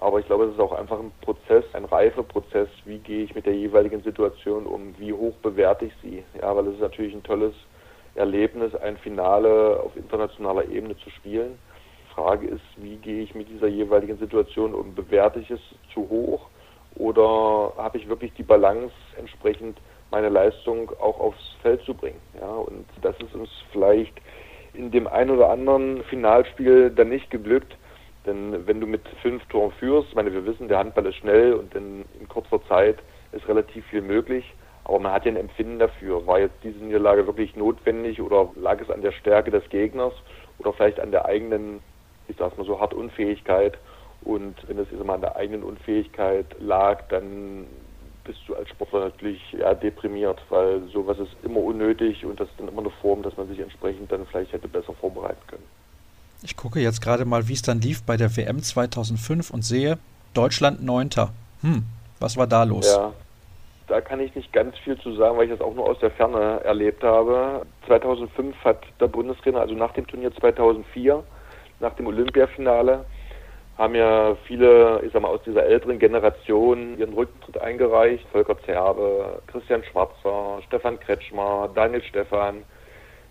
aber 0.00 0.20
ich 0.20 0.26
glaube, 0.26 0.44
es 0.44 0.54
ist 0.54 0.60
auch 0.60 0.72
einfach 0.72 0.98
ein 0.98 1.12
Prozess, 1.20 1.64
ein 1.72 1.84
Reifeprozess. 1.84 2.68
Wie 2.84 2.98
gehe 2.98 3.24
ich 3.24 3.34
mit 3.34 3.46
der 3.46 3.54
jeweiligen 3.54 4.02
Situation 4.02 4.66
um? 4.66 4.94
Wie 4.98 5.12
hoch 5.12 5.34
bewerte 5.36 5.86
ich 5.86 5.92
sie? 6.02 6.24
Ja, 6.40 6.54
weil 6.54 6.66
es 6.68 6.74
ist 6.74 6.80
natürlich 6.80 7.14
ein 7.14 7.22
tolles 7.22 7.54
Erlebnis, 8.14 8.74
ein 8.74 8.96
Finale 8.98 9.80
auf 9.80 9.96
internationaler 9.96 10.68
Ebene 10.68 10.96
zu 10.98 11.10
spielen. 11.10 11.58
Die 12.02 12.14
Frage 12.14 12.46
ist, 12.46 12.62
wie 12.76 12.96
gehe 12.96 13.22
ich 13.22 13.34
mit 13.34 13.48
dieser 13.48 13.68
jeweiligen 13.68 14.18
Situation 14.18 14.74
um? 14.74 14.94
Bewerte 14.94 15.40
ich 15.40 15.50
es 15.50 15.60
zu 15.92 16.08
hoch 16.08 16.48
oder 16.96 17.72
habe 17.76 17.98
ich 17.98 18.08
wirklich 18.08 18.32
die 18.34 18.42
Balance 18.42 18.94
entsprechend 19.18 19.78
meine 20.10 20.28
Leistung 20.28 20.90
auch 21.00 21.18
aufs 21.18 21.56
Feld 21.62 21.82
zu 21.82 21.94
bringen? 21.94 22.20
Ja, 22.40 22.50
und 22.50 22.86
das 23.02 23.16
ist 23.18 23.34
uns 23.34 23.50
vielleicht 23.72 24.14
in 24.74 24.90
dem 24.90 25.06
einen 25.06 25.30
oder 25.30 25.50
anderen 25.50 26.04
Finalspiel 26.04 26.90
dann 26.90 27.08
nicht 27.08 27.30
geglückt. 27.30 27.76
Denn 28.26 28.66
wenn 28.66 28.80
du 28.80 28.86
mit 28.86 29.02
fünf 29.22 29.44
Toren 29.46 29.72
führst, 29.72 30.08
ich 30.08 30.14
meine, 30.14 30.32
wir 30.32 30.46
wissen, 30.46 30.68
der 30.68 30.78
Handball 30.78 31.06
ist 31.06 31.16
schnell 31.16 31.54
und 31.54 31.74
in, 31.74 32.04
in 32.18 32.28
kurzer 32.28 32.62
Zeit 32.68 32.98
ist 33.32 33.46
relativ 33.48 33.84
viel 33.86 34.00
möglich. 34.00 34.54
Aber 34.84 34.98
man 34.98 35.12
hat 35.12 35.24
ja 35.24 35.32
ein 35.32 35.36
Empfinden 35.36 35.78
dafür. 35.78 36.26
War 36.26 36.40
jetzt 36.40 36.56
diese 36.62 36.78
Niederlage 36.78 37.26
wirklich 37.26 37.56
notwendig 37.56 38.20
oder 38.20 38.50
lag 38.54 38.80
es 38.80 38.90
an 38.90 39.02
der 39.02 39.12
Stärke 39.12 39.50
des 39.50 39.68
Gegners 39.68 40.12
oder 40.58 40.72
vielleicht 40.72 41.00
an 41.00 41.10
der 41.10 41.24
eigenen, 41.24 41.80
ich 42.28 42.36
sag's 42.36 42.56
mal 42.56 42.66
so, 42.66 42.80
hart 42.80 42.94
Unfähigkeit? 42.94 43.78
Und 44.22 44.56
wenn 44.68 44.78
es 44.78 44.90
mal 45.04 45.14
an 45.14 45.20
der 45.20 45.36
eigenen 45.36 45.62
Unfähigkeit 45.62 46.46
lag, 46.58 47.02
dann 47.08 47.66
bist 48.24 48.40
du 48.46 48.54
als 48.54 48.68
Sportler 48.70 49.00
natürlich 49.00 49.40
ja, 49.52 49.74
deprimiert, 49.74 50.42
weil 50.48 50.82
sowas 50.88 51.18
ist 51.18 51.36
immer 51.42 51.60
unnötig 51.60 52.24
und 52.24 52.40
das 52.40 52.48
ist 52.48 52.58
dann 52.58 52.68
immer 52.68 52.80
eine 52.80 52.90
Form, 52.90 53.22
dass 53.22 53.36
man 53.36 53.48
sich 53.48 53.60
entsprechend 53.60 54.10
dann 54.10 54.26
vielleicht 54.26 54.52
hätte 54.52 54.68
besser 54.68 54.94
vorbereiten 54.94 55.46
können. 55.46 55.83
Ich 56.44 56.58
gucke 56.58 56.78
jetzt 56.78 57.00
gerade 57.00 57.24
mal, 57.24 57.48
wie 57.48 57.54
es 57.54 57.62
dann 57.62 57.80
lief 57.80 58.02
bei 58.02 58.18
der 58.18 58.36
WM 58.36 58.62
2005 58.62 59.48
und 59.48 59.64
sehe 59.64 59.96
Deutschland 60.34 60.84
Neunter. 60.84 61.30
Hm, 61.62 61.84
was 62.20 62.36
war 62.36 62.46
da 62.46 62.64
los? 62.64 62.86
Ja, 62.86 63.14
da 63.86 64.02
kann 64.02 64.20
ich 64.20 64.34
nicht 64.34 64.52
ganz 64.52 64.76
viel 64.76 64.98
zu 64.98 65.14
sagen, 65.14 65.38
weil 65.38 65.44
ich 65.44 65.52
das 65.52 65.62
auch 65.62 65.74
nur 65.74 65.88
aus 65.88 65.98
der 66.00 66.10
Ferne 66.10 66.60
erlebt 66.62 67.02
habe. 67.02 67.64
2005 67.86 68.54
hat 68.62 68.82
der 69.00 69.06
Bundestrainer, 69.06 69.60
also 69.60 69.74
nach 69.74 69.94
dem 69.94 70.06
Turnier 70.06 70.34
2004, 70.34 71.24
nach 71.80 71.94
dem 71.94 72.08
Olympiafinale, 72.08 73.06
haben 73.78 73.94
ja 73.94 74.36
viele, 74.46 75.00
ich 75.02 75.14
sag 75.14 75.22
mal, 75.22 75.28
aus 75.28 75.42
dieser 75.46 75.64
älteren 75.64 75.98
Generation 75.98 76.98
ihren 76.98 77.14
Rücktritt 77.14 77.56
eingereicht. 77.56 78.26
Volker 78.32 78.60
Zerbe, 78.66 79.40
Christian 79.46 79.82
Schwarzer, 79.84 80.60
Stefan 80.66 81.00
Kretschmer, 81.00 81.70
Daniel 81.74 82.02
Stefan, 82.02 82.64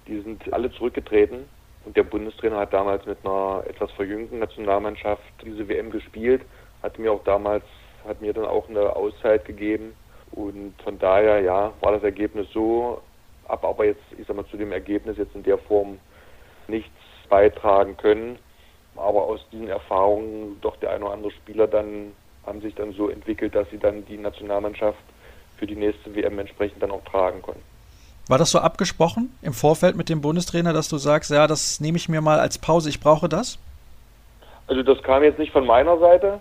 die 0.07 0.19
sind 0.21 0.51
alle 0.51 0.71
zurückgetreten. 0.71 1.45
Und 1.85 1.97
der 1.97 2.03
Bundestrainer 2.03 2.59
hat 2.59 2.73
damals 2.73 3.05
mit 3.05 3.17
einer 3.23 3.63
etwas 3.67 3.91
verjüngten 3.91 4.39
Nationalmannschaft 4.39 5.23
diese 5.43 5.67
WM 5.67 5.91
gespielt, 5.91 6.41
hat 6.81 6.97
mir 6.97 7.11
auch 7.11 7.23
damals, 7.23 7.63
hat 8.07 8.21
mir 8.21 8.33
dann 8.33 8.45
auch 8.45 8.69
eine 8.69 8.95
Auszeit 8.95 9.45
gegeben. 9.45 9.93
Und 10.31 10.73
von 10.83 10.97
daher, 10.97 11.41
ja, 11.41 11.73
war 11.81 11.91
das 11.91 12.03
Ergebnis 12.03 12.47
so, 12.53 13.01
ab 13.47 13.63
aber 13.65 13.85
jetzt, 13.85 14.03
ich 14.17 14.25
sag 14.25 14.35
mal, 14.35 14.45
zu 14.47 14.57
dem 14.57 14.71
Ergebnis 14.71 15.17
jetzt 15.17 15.35
in 15.35 15.43
der 15.43 15.57
Form 15.57 15.99
nichts 16.67 16.91
beitragen 17.29 17.97
können. 17.97 18.37
aber 18.95 19.23
aus 19.23 19.43
diesen 19.51 19.67
Erfahrungen 19.69 20.59
doch 20.61 20.75
der 20.77 20.91
eine 20.91 21.05
oder 21.05 21.15
andere 21.15 21.31
Spieler 21.31 21.67
dann 21.67 22.13
haben 22.45 22.61
sich 22.61 22.75
dann 22.75 22.93
so 22.93 23.09
entwickelt, 23.09 23.55
dass 23.55 23.69
sie 23.71 23.77
dann 23.77 24.05
die 24.05 24.17
Nationalmannschaft 24.17 24.99
für 25.57 25.65
die 25.65 25.75
nächste 25.75 26.13
WM 26.13 26.37
entsprechend 26.39 26.83
dann 26.83 26.91
auch 26.91 27.03
tragen 27.05 27.41
konnten. 27.41 27.72
War 28.27 28.37
das 28.37 28.51
so 28.51 28.59
abgesprochen 28.59 29.35
im 29.41 29.53
Vorfeld 29.53 29.97
mit 29.97 30.07
dem 30.07 30.21
Bundestrainer, 30.21 30.71
dass 30.71 30.87
du 30.87 30.97
sagst, 30.97 31.29
ja, 31.31 31.45
das 31.45 31.81
nehme 31.81 31.97
ich 31.97 32.07
mir 32.07 32.21
mal 32.21 32.39
als 32.39 32.57
Pause, 32.57 32.89
ich 32.89 33.01
brauche 33.01 33.27
das? 33.27 33.59
Also 34.67 34.81
das 34.81 35.03
kam 35.03 35.23
jetzt 35.23 35.39
nicht 35.39 35.51
von 35.51 35.65
meiner 35.65 35.97
Seite, 35.99 36.39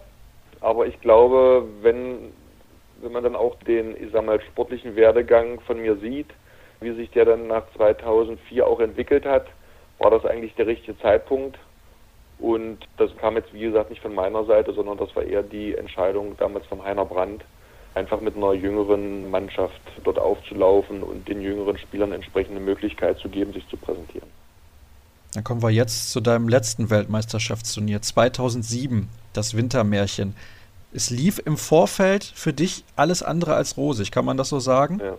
aber 0.60 0.86
ich 0.86 1.00
glaube, 1.00 1.66
wenn, 1.82 2.32
wenn 3.00 3.12
man 3.12 3.24
dann 3.24 3.34
auch 3.34 3.56
den, 3.66 3.96
ich 3.96 4.12
sag 4.12 4.24
mal, 4.24 4.40
sportlichen 4.40 4.94
Werdegang 4.94 5.60
von 5.62 5.80
mir 5.80 5.96
sieht, 5.96 6.28
wie 6.80 6.92
sich 6.92 7.10
der 7.10 7.24
dann 7.24 7.48
nach 7.48 7.64
2004 7.76 8.64
auch 8.64 8.78
entwickelt 8.78 9.24
hat, 9.24 9.46
war 9.98 10.10
das 10.10 10.24
eigentlich 10.24 10.54
der 10.54 10.68
richtige 10.68 10.98
Zeitpunkt. 10.98 11.58
Und 12.38 12.78
das 12.96 13.16
kam 13.18 13.36
jetzt, 13.36 13.52
wie 13.52 13.60
gesagt, 13.60 13.90
nicht 13.90 14.02
von 14.02 14.14
meiner 14.14 14.44
Seite, 14.44 14.72
sondern 14.72 14.98
das 14.98 15.14
war 15.14 15.22
eher 15.22 15.42
die 15.42 15.76
Entscheidung 15.76 16.36
damals 16.38 16.66
von 16.66 16.82
Heiner 16.82 17.04
Brandt, 17.04 17.44
einfach 17.94 18.20
mit 18.20 18.36
einer 18.36 18.52
jüngeren 18.54 19.30
Mannschaft 19.30 19.80
dort 20.04 20.18
aufzulaufen 20.18 21.02
und 21.02 21.28
den 21.28 21.42
jüngeren 21.42 21.76
Spielern 21.78 22.12
entsprechende 22.12 22.60
Möglichkeit 22.60 23.18
zu 23.18 23.28
geben, 23.28 23.52
sich 23.52 23.66
zu 23.68 23.76
präsentieren. 23.76 24.28
Dann 25.34 25.44
kommen 25.44 25.62
wir 25.62 25.70
jetzt 25.70 26.10
zu 26.10 26.20
deinem 26.20 26.48
letzten 26.48 26.90
Weltmeisterschaftsturnier 26.90 28.02
2007, 28.02 29.08
das 29.32 29.56
Wintermärchen. 29.56 30.34
Es 30.92 31.08
lief 31.08 31.40
im 31.44 31.56
Vorfeld 31.56 32.24
für 32.24 32.52
dich 32.52 32.84
alles 32.96 33.22
andere 33.22 33.54
als 33.54 33.78
rosig, 33.78 34.10
kann 34.10 34.26
man 34.26 34.36
das 34.36 34.50
so 34.50 34.58
sagen? 34.58 35.00
Ja. 35.02 35.16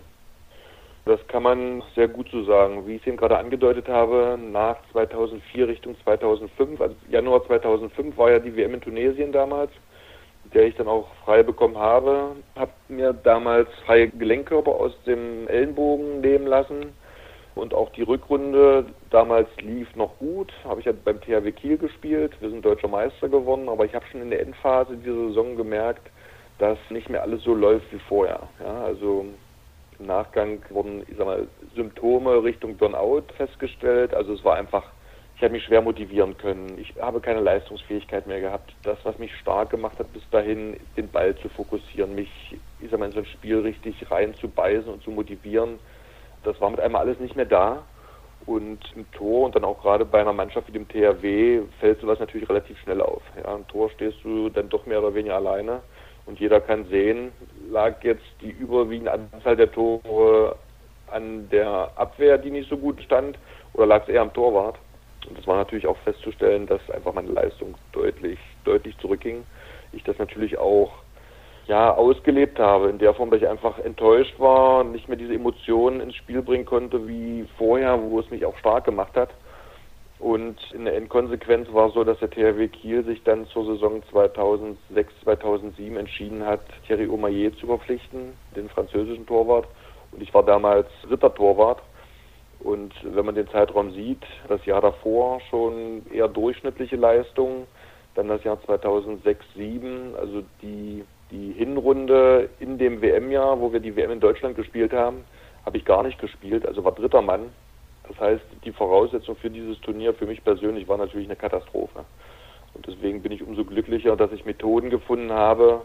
Das 1.05 1.19
kann 1.27 1.43
man 1.43 1.83
sehr 1.95 2.07
gut 2.07 2.29
so 2.31 2.45
sagen. 2.45 2.87
Wie 2.87 2.95
ich 2.95 3.01
es 3.01 3.07
eben 3.07 3.17
gerade 3.17 3.37
angedeutet 3.37 3.89
habe, 3.89 4.39
nach 4.39 4.77
2004 4.93 5.67
Richtung 5.67 5.95
2005, 6.03 6.79
also 6.79 6.95
Januar 7.09 7.45
2005 7.45 8.15
war 8.17 8.31
ja 8.31 8.39
die 8.39 8.55
WM 8.55 8.75
in 8.75 8.81
Tunesien 8.81 9.31
damals, 9.33 9.71
der 10.53 10.67
ich 10.67 10.75
dann 10.75 10.87
auch 10.87 11.07
frei 11.25 11.43
bekommen 11.43 11.77
habe. 11.77 12.35
Habe 12.55 12.71
mir 12.87 13.13
damals 13.13 13.67
freie 13.85 14.09
Gelenkkörper 14.09 14.71
aus 14.71 14.91
dem 15.05 15.47
Ellenbogen 15.47 16.21
nehmen 16.21 16.47
lassen 16.47 16.93
und 17.55 17.73
auch 17.73 17.91
die 17.91 18.01
Rückrunde 18.01 18.85
damals 19.09 19.47
lief 19.61 19.95
noch 19.95 20.17
gut. 20.17 20.51
Habe 20.63 20.79
ich 20.79 20.85
ja 20.85 20.91
beim 20.91 21.21
THW 21.21 21.51
Kiel 21.51 21.77
gespielt. 21.77 22.33
Wir 22.39 22.49
sind 22.49 22.65
deutscher 22.65 22.87
Meister 22.87 23.29
geworden, 23.29 23.69
aber 23.69 23.85
ich 23.85 23.93
habe 23.93 24.05
schon 24.11 24.21
in 24.21 24.29
der 24.29 24.41
Endphase 24.41 24.97
dieser 24.97 25.27
Saison 25.27 25.55
gemerkt, 25.55 26.09
dass 26.57 26.77
nicht 26.89 27.09
mehr 27.09 27.21
alles 27.21 27.43
so 27.43 27.53
läuft 27.53 27.91
wie 27.91 27.99
vorher. 28.07 28.41
Ja, 28.59 28.83
also 28.83 29.25
im 29.99 30.05
Nachgang 30.05 30.59
wurden 30.69 31.03
ich 31.07 31.17
sag 31.17 31.27
mal, 31.27 31.47
Symptome 31.75 32.43
Richtung 32.43 32.75
Burnout 32.77 33.23
festgestellt. 33.37 34.13
Also 34.13 34.33
es 34.33 34.43
war 34.43 34.55
einfach, 34.55 34.85
ich 35.43 35.45
habe 35.45 35.55
mich 35.55 35.65
schwer 35.65 35.81
motivieren 35.81 36.37
können. 36.37 36.77
Ich 36.79 36.93
habe 37.01 37.19
keine 37.19 37.41
Leistungsfähigkeit 37.41 38.27
mehr 38.27 38.39
gehabt. 38.39 38.73
Das, 38.83 38.97
was 39.03 39.19
mich 39.19 39.35
stark 39.39 39.71
gemacht 39.71 39.99
hat, 39.99 40.13
bis 40.13 40.23
dahin, 40.29 40.79
den 40.95 41.09
Ball 41.09 41.35
zu 41.35 41.49
fokussieren, 41.49 42.15
mich 42.15 42.29
ich 42.79 42.89
sag 42.89 42.97
mal, 42.97 43.07
in 43.07 43.11
so 43.11 43.19
ein 43.19 43.25
Spiel 43.25 43.59
richtig 43.59 44.09
reinzubeißen 44.09 44.89
und 44.89 45.03
zu 45.03 45.11
motivieren, 45.11 45.79
das 46.45 46.61
war 46.61 46.69
mit 46.69 46.79
einmal 46.79 47.01
alles 47.01 47.19
nicht 47.19 47.35
mehr 47.35 47.43
da. 47.43 47.83
Und 48.45 48.79
im 48.95 49.11
Tor 49.11 49.47
und 49.47 49.55
dann 49.57 49.65
auch 49.65 49.81
gerade 49.81 50.05
bei 50.05 50.21
einer 50.21 50.31
Mannschaft 50.31 50.69
wie 50.69 50.71
dem 50.71 50.87
THW 50.87 51.63
fällt 51.81 51.99
sowas 51.99 52.19
natürlich 52.19 52.47
relativ 52.47 52.79
schnell 52.79 53.01
auf. 53.01 53.21
Ja, 53.43 53.53
im 53.53 53.67
Tor 53.67 53.89
stehst 53.89 54.23
du 54.23 54.47
dann 54.47 54.69
doch 54.69 54.85
mehr 54.85 54.99
oder 54.99 55.13
weniger 55.13 55.35
alleine. 55.35 55.81
Und 56.25 56.39
jeder 56.39 56.61
kann 56.61 56.85
sehen, 56.85 57.33
lag 57.69 58.01
jetzt 58.01 58.23
die 58.39 58.51
überwiegende 58.51 59.11
Anzahl 59.11 59.57
der 59.57 59.69
Tore 59.69 60.55
an 61.11 61.49
der 61.49 61.91
Abwehr, 61.97 62.37
die 62.37 62.49
nicht 62.49 62.69
so 62.69 62.77
gut 62.77 63.01
stand, 63.01 63.37
oder 63.73 63.85
lag 63.85 64.03
es 64.03 64.07
eher 64.07 64.21
am 64.21 64.31
Torwart? 64.31 64.77
Und 65.27 65.37
das 65.37 65.47
war 65.47 65.57
natürlich 65.57 65.87
auch 65.87 65.97
festzustellen, 65.97 66.67
dass 66.67 66.81
einfach 66.89 67.13
meine 67.13 67.31
Leistung 67.31 67.75
deutlich, 67.91 68.39
deutlich 68.63 68.97
zurückging. 68.99 69.45
Ich 69.91 70.03
das 70.03 70.17
natürlich 70.17 70.57
auch 70.57 70.91
ja, 71.67 71.93
ausgelebt 71.93 72.59
habe, 72.59 72.89
in 72.89 72.97
der 72.97 73.13
Form, 73.13 73.31
dass 73.31 73.41
ich 73.41 73.47
einfach 73.47 73.79
enttäuscht 73.79 74.37
war, 74.39 74.83
nicht 74.83 75.07
mehr 75.07 75.17
diese 75.17 75.33
Emotionen 75.33 76.01
ins 76.01 76.15
Spiel 76.15 76.41
bringen 76.41 76.65
konnte 76.65 77.07
wie 77.07 77.47
vorher, 77.57 78.01
wo 78.01 78.19
es 78.19 78.29
mich 78.29 78.45
auch 78.45 78.57
stark 78.57 78.85
gemacht 78.85 79.15
hat. 79.15 79.29
Und 80.19 80.57
in 80.73 80.85
der 80.85 80.95
Endkonsequenz 80.95 81.67
war 81.73 81.87
es 81.87 81.93
so, 81.93 82.03
dass 82.03 82.19
der 82.19 82.29
THW 82.29 82.67
Kiel 82.69 83.03
sich 83.03 83.23
dann 83.23 83.45
zur 83.47 83.65
Saison 83.65 84.01
2006, 84.09 85.13
2007 85.23 85.97
entschieden 85.97 86.45
hat, 86.45 86.61
Thierry 86.87 87.09
Omayer 87.09 87.51
zu 87.57 87.67
verpflichten, 87.67 88.33
den 88.55 88.69
französischen 88.69 89.25
Torwart. 89.25 89.67
Und 90.11 90.21
ich 90.21 90.33
war 90.33 90.43
damals 90.43 90.87
dritter 91.07 91.33
Torwart. 91.33 91.81
Und 92.63 92.93
wenn 93.03 93.25
man 93.25 93.35
den 93.35 93.47
Zeitraum 93.49 93.91
sieht, 93.91 94.23
das 94.47 94.65
Jahr 94.65 94.81
davor 94.81 95.41
schon 95.49 96.03
eher 96.11 96.27
durchschnittliche 96.27 96.95
Leistungen, 96.95 97.67
dann 98.15 98.27
das 98.27 98.43
Jahr 98.43 98.61
2006, 98.63 99.45
2007, 99.53 100.15
also 100.15 100.43
die, 100.61 101.03
die 101.31 101.51
Hinrunde 101.53 102.49
in 102.59 102.77
dem 102.77 103.01
WM-Jahr, 103.01 103.59
wo 103.59 103.73
wir 103.73 103.79
die 103.79 103.95
WM 103.95 104.11
in 104.11 104.19
Deutschland 104.19 104.55
gespielt 104.55 104.93
haben, 104.93 105.23
habe 105.65 105.77
ich 105.77 105.85
gar 105.85 106.03
nicht 106.03 106.19
gespielt, 106.19 106.65
also 106.65 106.83
war 106.83 106.91
dritter 106.93 107.21
Mann 107.21 107.49
das 108.07 108.19
heißt, 108.19 108.43
die 108.65 108.71
Voraussetzung 108.71 109.35
für 109.35 109.49
dieses 109.49 109.79
Turnier 109.81 110.13
für 110.13 110.25
mich 110.25 110.43
persönlich 110.43 110.87
war 110.87 110.97
natürlich 110.97 111.27
eine 111.27 111.35
Katastrophe. 111.35 112.05
Und 112.73 112.87
deswegen 112.87 113.21
bin 113.21 113.31
ich 113.31 113.43
umso 113.43 113.63
glücklicher, 113.63 114.15
dass 114.15 114.31
ich 114.31 114.45
Methoden 114.45 114.89
gefunden 114.89 115.31
habe, 115.31 115.81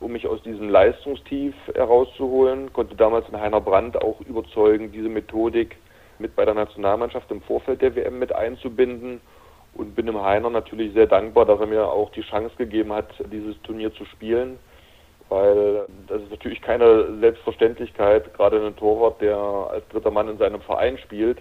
um 0.00 0.12
mich 0.12 0.26
aus 0.26 0.42
diesem 0.42 0.68
Leistungstief 0.68 1.54
herauszuholen. 1.74 2.72
Konnte 2.72 2.96
damals 2.96 3.28
in 3.28 3.40
Heiner 3.40 3.60
Brandt 3.60 4.00
auch 4.00 4.20
überzeugen, 4.22 4.90
diese 4.90 5.08
Methodik 5.08 5.76
mit 6.20 6.36
bei 6.36 6.44
der 6.44 6.54
Nationalmannschaft 6.54 7.30
im 7.30 7.42
Vorfeld 7.42 7.82
der 7.82 7.94
WM 7.96 8.18
mit 8.18 8.32
einzubinden. 8.32 9.20
Und 9.74 9.94
bin 9.94 10.06
dem 10.06 10.20
Heiner 10.20 10.50
natürlich 10.50 10.92
sehr 10.94 11.06
dankbar, 11.06 11.46
dass 11.46 11.60
er 11.60 11.66
mir 11.66 11.86
auch 11.86 12.10
die 12.10 12.22
Chance 12.22 12.54
gegeben 12.56 12.92
hat, 12.92 13.08
dieses 13.32 13.60
Turnier 13.62 13.92
zu 13.94 14.04
spielen. 14.04 14.58
Weil 15.28 15.86
das 16.08 16.22
ist 16.22 16.30
natürlich 16.30 16.60
keine 16.60 17.18
Selbstverständlichkeit, 17.20 18.34
gerade 18.34 18.66
ein 18.66 18.76
Torwart, 18.76 19.20
der 19.20 19.36
als 19.36 19.86
dritter 19.88 20.10
Mann 20.10 20.28
in 20.28 20.38
seinem 20.38 20.60
Verein 20.60 20.98
spielt, 20.98 21.38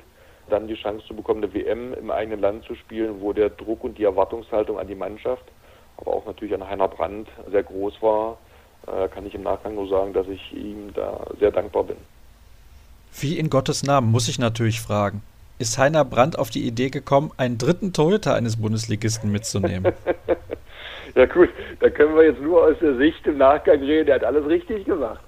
dann 0.48 0.68
die 0.68 0.76
Chance 0.76 1.06
zu 1.08 1.15
bekommen, 1.15 1.44
eine 1.44 1.54
WM 1.54 1.96
im 1.96 2.12
eigenen 2.12 2.39
Land 2.39 2.65
zu 2.65 2.76
spielen, 2.76 3.20
wo 3.20 3.34
der 3.34 3.50
Druck 3.50 3.84
und 3.84 3.98
die 3.98 4.04
Erwartungshaltung 4.04 4.78
an 4.78 4.88
die 4.88 4.96
Mannschaft, 4.96 5.44
aber 5.98 6.13
auch 6.13 6.26
natürlich 6.28 6.54
an 6.54 6.68
Heiner 6.68 6.88
Brandt 6.88 7.30
sehr 7.50 7.63
groß 7.63 8.00
war, 8.02 8.38
äh, 8.88 9.08
kann 9.10 9.26
ich 9.26 9.34
im 9.34 9.44
Nachgang 9.44 9.74
nur 9.74 9.88
sagen, 9.88 10.13
dass 10.13 10.28
ich 10.28 10.54
ihm 10.54 10.94
da 10.94 11.26
sehr 11.39 11.52
dankbar 11.52 11.84
bin. 11.84 11.98
Wie 13.17 13.38
in 13.38 13.50
Gottes 13.50 13.84
Namen, 13.84 14.12
muss 14.12 14.28
ich 14.28 14.39
natürlich 14.39 14.82
fragen. 14.82 15.22
Ist 15.58 15.78
Heiner 15.78 16.06
Brandt 16.06 16.39
auf 16.39 16.50
die 16.50 16.65
Idee 16.65 16.89
gekommen, 16.89 17.32
einen 17.38 17.58
dritten 17.58 17.91
Torhüter 17.91 18.36
eines 18.36 18.62
Bundesligisten 18.62 19.32
mitzunehmen? 19.32 19.91
ja 21.15 21.26
gut, 21.26 21.50
da 21.82 21.89
können 21.89 22.15
wir 22.15 22.26
jetzt 22.26 22.41
nur 22.41 22.63
aus 22.63 22.78
der 22.82 22.95
Sicht 22.95 23.26
im 23.28 23.38
Nachgang 23.38 23.80
reden. 23.80 24.10
Er 24.10 24.15
hat 24.15 24.24
alles 24.24 24.45
richtig 24.48 24.86
gemacht. 24.86 25.19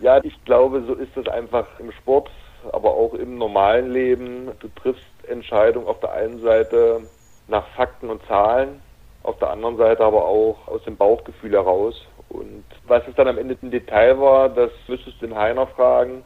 Ja, 0.00 0.22
ich 0.24 0.44
glaube, 0.44 0.82
so 0.86 0.94
ist 0.94 1.16
es 1.16 1.28
einfach 1.28 1.66
im 1.78 1.92
Sport 1.92 2.30
aber 2.72 2.90
auch 2.90 3.14
im 3.14 3.38
normalen 3.38 3.92
Leben. 3.92 4.50
Du 4.60 4.68
triffst 4.68 5.04
Entscheidungen 5.28 5.86
auf 5.86 6.00
der 6.00 6.12
einen 6.12 6.40
Seite 6.40 7.02
nach 7.48 7.66
Fakten 7.76 8.10
und 8.10 8.24
Zahlen, 8.26 8.80
auf 9.22 9.38
der 9.38 9.50
anderen 9.50 9.76
Seite 9.76 10.04
aber 10.04 10.24
auch 10.24 10.68
aus 10.68 10.82
dem 10.84 10.96
Bauchgefühl 10.96 11.52
heraus. 11.52 12.06
Und 12.28 12.64
was 12.86 13.02
es 13.08 13.14
dann 13.16 13.28
am 13.28 13.38
Ende 13.38 13.56
im 13.60 13.70
Detail 13.70 14.18
war, 14.20 14.48
das 14.48 14.70
müsstest 14.88 15.20
du 15.20 15.26
den 15.26 15.36
Heiner 15.36 15.66
fragen. 15.66 16.22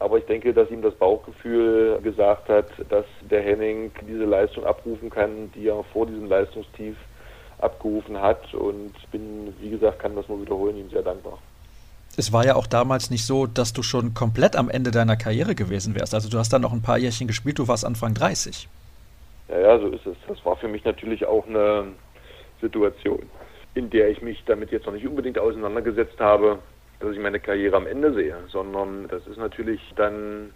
Aber 0.00 0.18
ich 0.18 0.24
denke, 0.26 0.52
dass 0.54 0.70
ihm 0.70 0.82
das 0.82 0.94
Bauchgefühl 0.94 2.00
gesagt 2.02 2.48
hat, 2.48 2.66
dass 2.88 3.04
der 3.28 3.42
Henning 3.42 3.90
diese 4.06 4.24
Leistung 4.24 4.64
abrufen 4.64 5.10
kann, 5.10 5.50
die 5.54 5.68
er 5.68 5.82
vor 5.92 6.06
diesem 6.06 6.28
Leistungstief 6.28 6.96
abgerufen 7.58 8.20
hat. 8.20 8.54
Und 8.54 8.92
bin, 9.10 9.54
wie 9.60 9.70
gesagt, 9.70 9.98
kann 9.98 10.14
das 10.14 10.28
nur 10.28 10.40
wiederholen, 10.40 10.76
ihm 10.76 10.90
sehr 10.90 11.02
dankbar 11.02 11.38
es 12.18 12.32
war 12.32 12.44
ja 12.44 12.56
auch 12.56 12.66
damals 12.66 13.10
nicht 13.10 13.24
so, 13.24 13.46
dass 13.46 13.72
du 13.72 13.82
schon 13.84 14.12
komplett 14.12 14.56
am 14.56 14.68
Ende 14.68 14.90
deiner 14.90 15.16
Karriere 15.16 15.54
gewesen 15.54 15.94
wärst. 15.94 16.14
Also 16.14 16.28
du 16.28 16.38
hast 16.38 16.52
dann 16.52 16.62
noch 16.62 16.72
ein 16.72 16.82
paar 16.82 16.98
Jährchen 16.98 17.28
gespielt, 17.28 17.60
du 17.60 17.68
warst 17.68 17.84
Anfang 17.84 18.12
30. 18.12 18.68
Ja, 19.48 19.58
ja, 19.60 19.78
so 19.78 19.86
ist 19.86 20.04
es. 20.04 20.16
Das 20.26 20.44
war 20.44 20.56
für 20.56 20.66
mich 20.66 20.84
natürlich 20.84 21.24
auch 21.24 21.46
eine 21.46 21.92
Situation, 22.60 23.22
in 23.74 23.88
der 23.90 24.08
ich 24.10 24.20
mich 24.20 24.42
damit 24.46 24.72
jetzt 24.72 24.86
noch 24.86 24.92
nicht 24.92 25.06
unbedingt 25.06 25.38
auseinandergesetzt 25.38 26.18
habe, 26.18 26.58
dass 27.00 27.12
ich 27.12 27.18
meine 27.18 27.40
Karriere 27.40 27.76
am 27.76 27.86
Ende 27.86 28.12
sehe, 28.12 28.36
sondern 28.48 29.08
das 29.08 29.26
ist 29.26 29.38
natürlich 29.38 29.80
dann, 29.96 30.52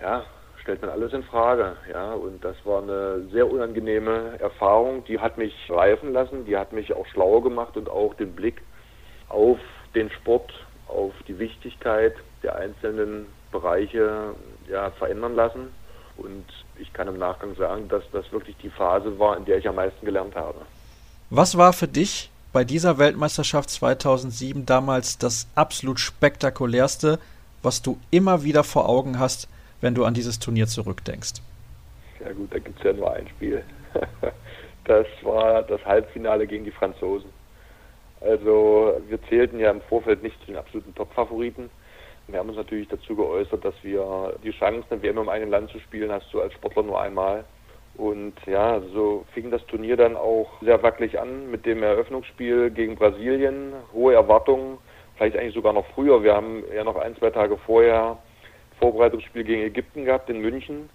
ja, 0.00 0.24
stellt 0.60 0.82
man 0.82 0.90
alles 0.90 1.12
in 1.12 1.22
Frage, 1.22 1.76
ja, 1.90 2.12
und 2.12 2.44
das 2.44 2.56
war 2.64 2.82
eine 2.82 3.22
sehr 3.32 3.50
unangenehme 3.50 4.38
Erfahrung, 4.38 5.04
die 5.04 5.18
hat 5.18 5.38
mich 5.38 5.54
reifen 5.70 6.12
lassen, 6.12 6.44
die 6.44 6.56
hat 6.56 6.72
mich 6.72 6.92
auch 6.92 7.06
schlauer 7.06 7.42
gemacht 7.42 7.76
und 7.76 7.88
auch 7.88 8.14
den 8.14 8.32
Blick 8.32 8.60
auf 9.28 9.58
den 9.94 10.10
Sport 10.10 10.52
auf 10.86 11.12
die 11.26 11.38
Wichtigkeit 11.38 12.14
der 12.42 12.56
einzelnen 12.56 13.26
Bereiche 13.52 14.34
ja, 14.68 14.90
verändern 14.92 15.34
lassen. 15.34 15.72
Und 16.16 16.44
ich 16.78 16.92
kann 16.92 17.08
im 17.08 17.18
Nachgang 17.18 17.54
sagen, 17.56 17.88
dass 17.88 18.02
das 18.12 18.30
wirklich 18.32 18.56
die 18.58 18.70
Phase 18.70 19.18
war, 19.18 19.36
in 19.36 19.44
der 19.44 19.58
ich 19.58 19.68
am 19.68 19.76
meisten 19.76 20.04
gelernt 20.04 20.34
habe. 20.34 20.58
Was 21.30 21.56
war 21.56 21.72
für 21.72 21.88
dich 21.88 22.30
bei 22.52 22.64
dieser 22.64 22.98
Weltmeisterschaft 22.98 23.70
2007 23.70 24.66
damals 24.66 25.18
das 25.18 25.48
absolut 25.54 26.00
spektakulärste, 26.00 27.18
was 27.62 27.82
du 27.82 27.98
immer 28.10 28.42
wieder 28.42 28.64
vor 28.64 28.88
Augen 28.88 29.18
hast, 29.18 29.48
wenn 29.80 29.94
du 29.94 30.04
an 30.04 30.14
dieses 30.14 30.38
Turnier 30.38 30.66
zurückdenkst? 30.66 31.34
Ja 32.24 32.32
gut, 32.32 32.52
da 32.52 32.58
gibt 32.58 32.78
es 32.78 32.84
ja 32.84 32.92
nur 32.92 33.12
ein 33.12 33.28
Spiel. 33.28 33.62
Das 34.84 35.06
war 35.22 35.62
das 35.62 35.84
Halbfinale 35.84 36.48
gegen 36.48 36.64
die 36.64 36.72
Franzosen. 36.72 37.30
Also 38.20 39.00
wir 39.08 39.22
zählten 39.28 39.60
ja 39.60 39.70
im 39.70 39.80
Vorfeld 39.82 40.22
nicht 40.22 40.40
zu 40.40 40.46
den 40.46 40.56
absoluten 40.56 40.94
Top-Favoriten. 40.96 41.70
Wir 42.26 42.40
haben 42.40 42.48
uns 42.48 42.58
natürlich 42.58 42.88
dazu 42.88 43.14
geäußert, 43.14 43.64
dass 43.64 43.74
wir 43.82 44.34
die 44.42 44.50
Chance, 44.50 44.86
eine 44.90 45.02
WM 45.02 45.18
im 45.18 45.28
eigenen 45.28 45.50
Land 45.50 45.70
zu 45.70 45.78
spielen, 45.78 46.10
hast 46.10 46.32
du 46.32 46.40
als 46.40 46.54
Sportler 46.54 46.82
nur 46.82 47.00
einmal. 47.00 47.44
Und 48.00 48.32
ja, 48.46 48.80
so 48.94 49.26
fing 49.34 49.50
das 49.50 49.64
Turnier 49.66 49.94
dann 49.94 50.16
auch 50.16 50.48
sehr 50.62 50.82
wackelig 50.82 51.20
an 51.20 51.50
mit 51.50 51.66
dem 51.66 51.82
Eröffnungsspiel 51.82 52.70
gegen 52.70 52.96
Brasilien. 52.96 53.74
Hohe 53.92 54.14
Erwartungen, 54.14 54.78
vielleicht 55.16 55.36
eigentlich 55.36 55.52
sogar 55.52 55.74
noch 55.74 55.84
früher. 55.94 56.22
Wir 56.22 56.34
haben 56.34 56.64
ja 56.74 56.82
noch 56.82 56.96
ein, 56.96 57.14
zwei 57.16 57.28
Tage 57.28 57.58
vorher 57.58 58.16
Vorbereitungsspiel 58.78 59.44
gegen 59.44 59.60
Ägypten 59.60 60.06
gehabt 60.06 60.30
in 60.30 60.40
München, 60.40 60.88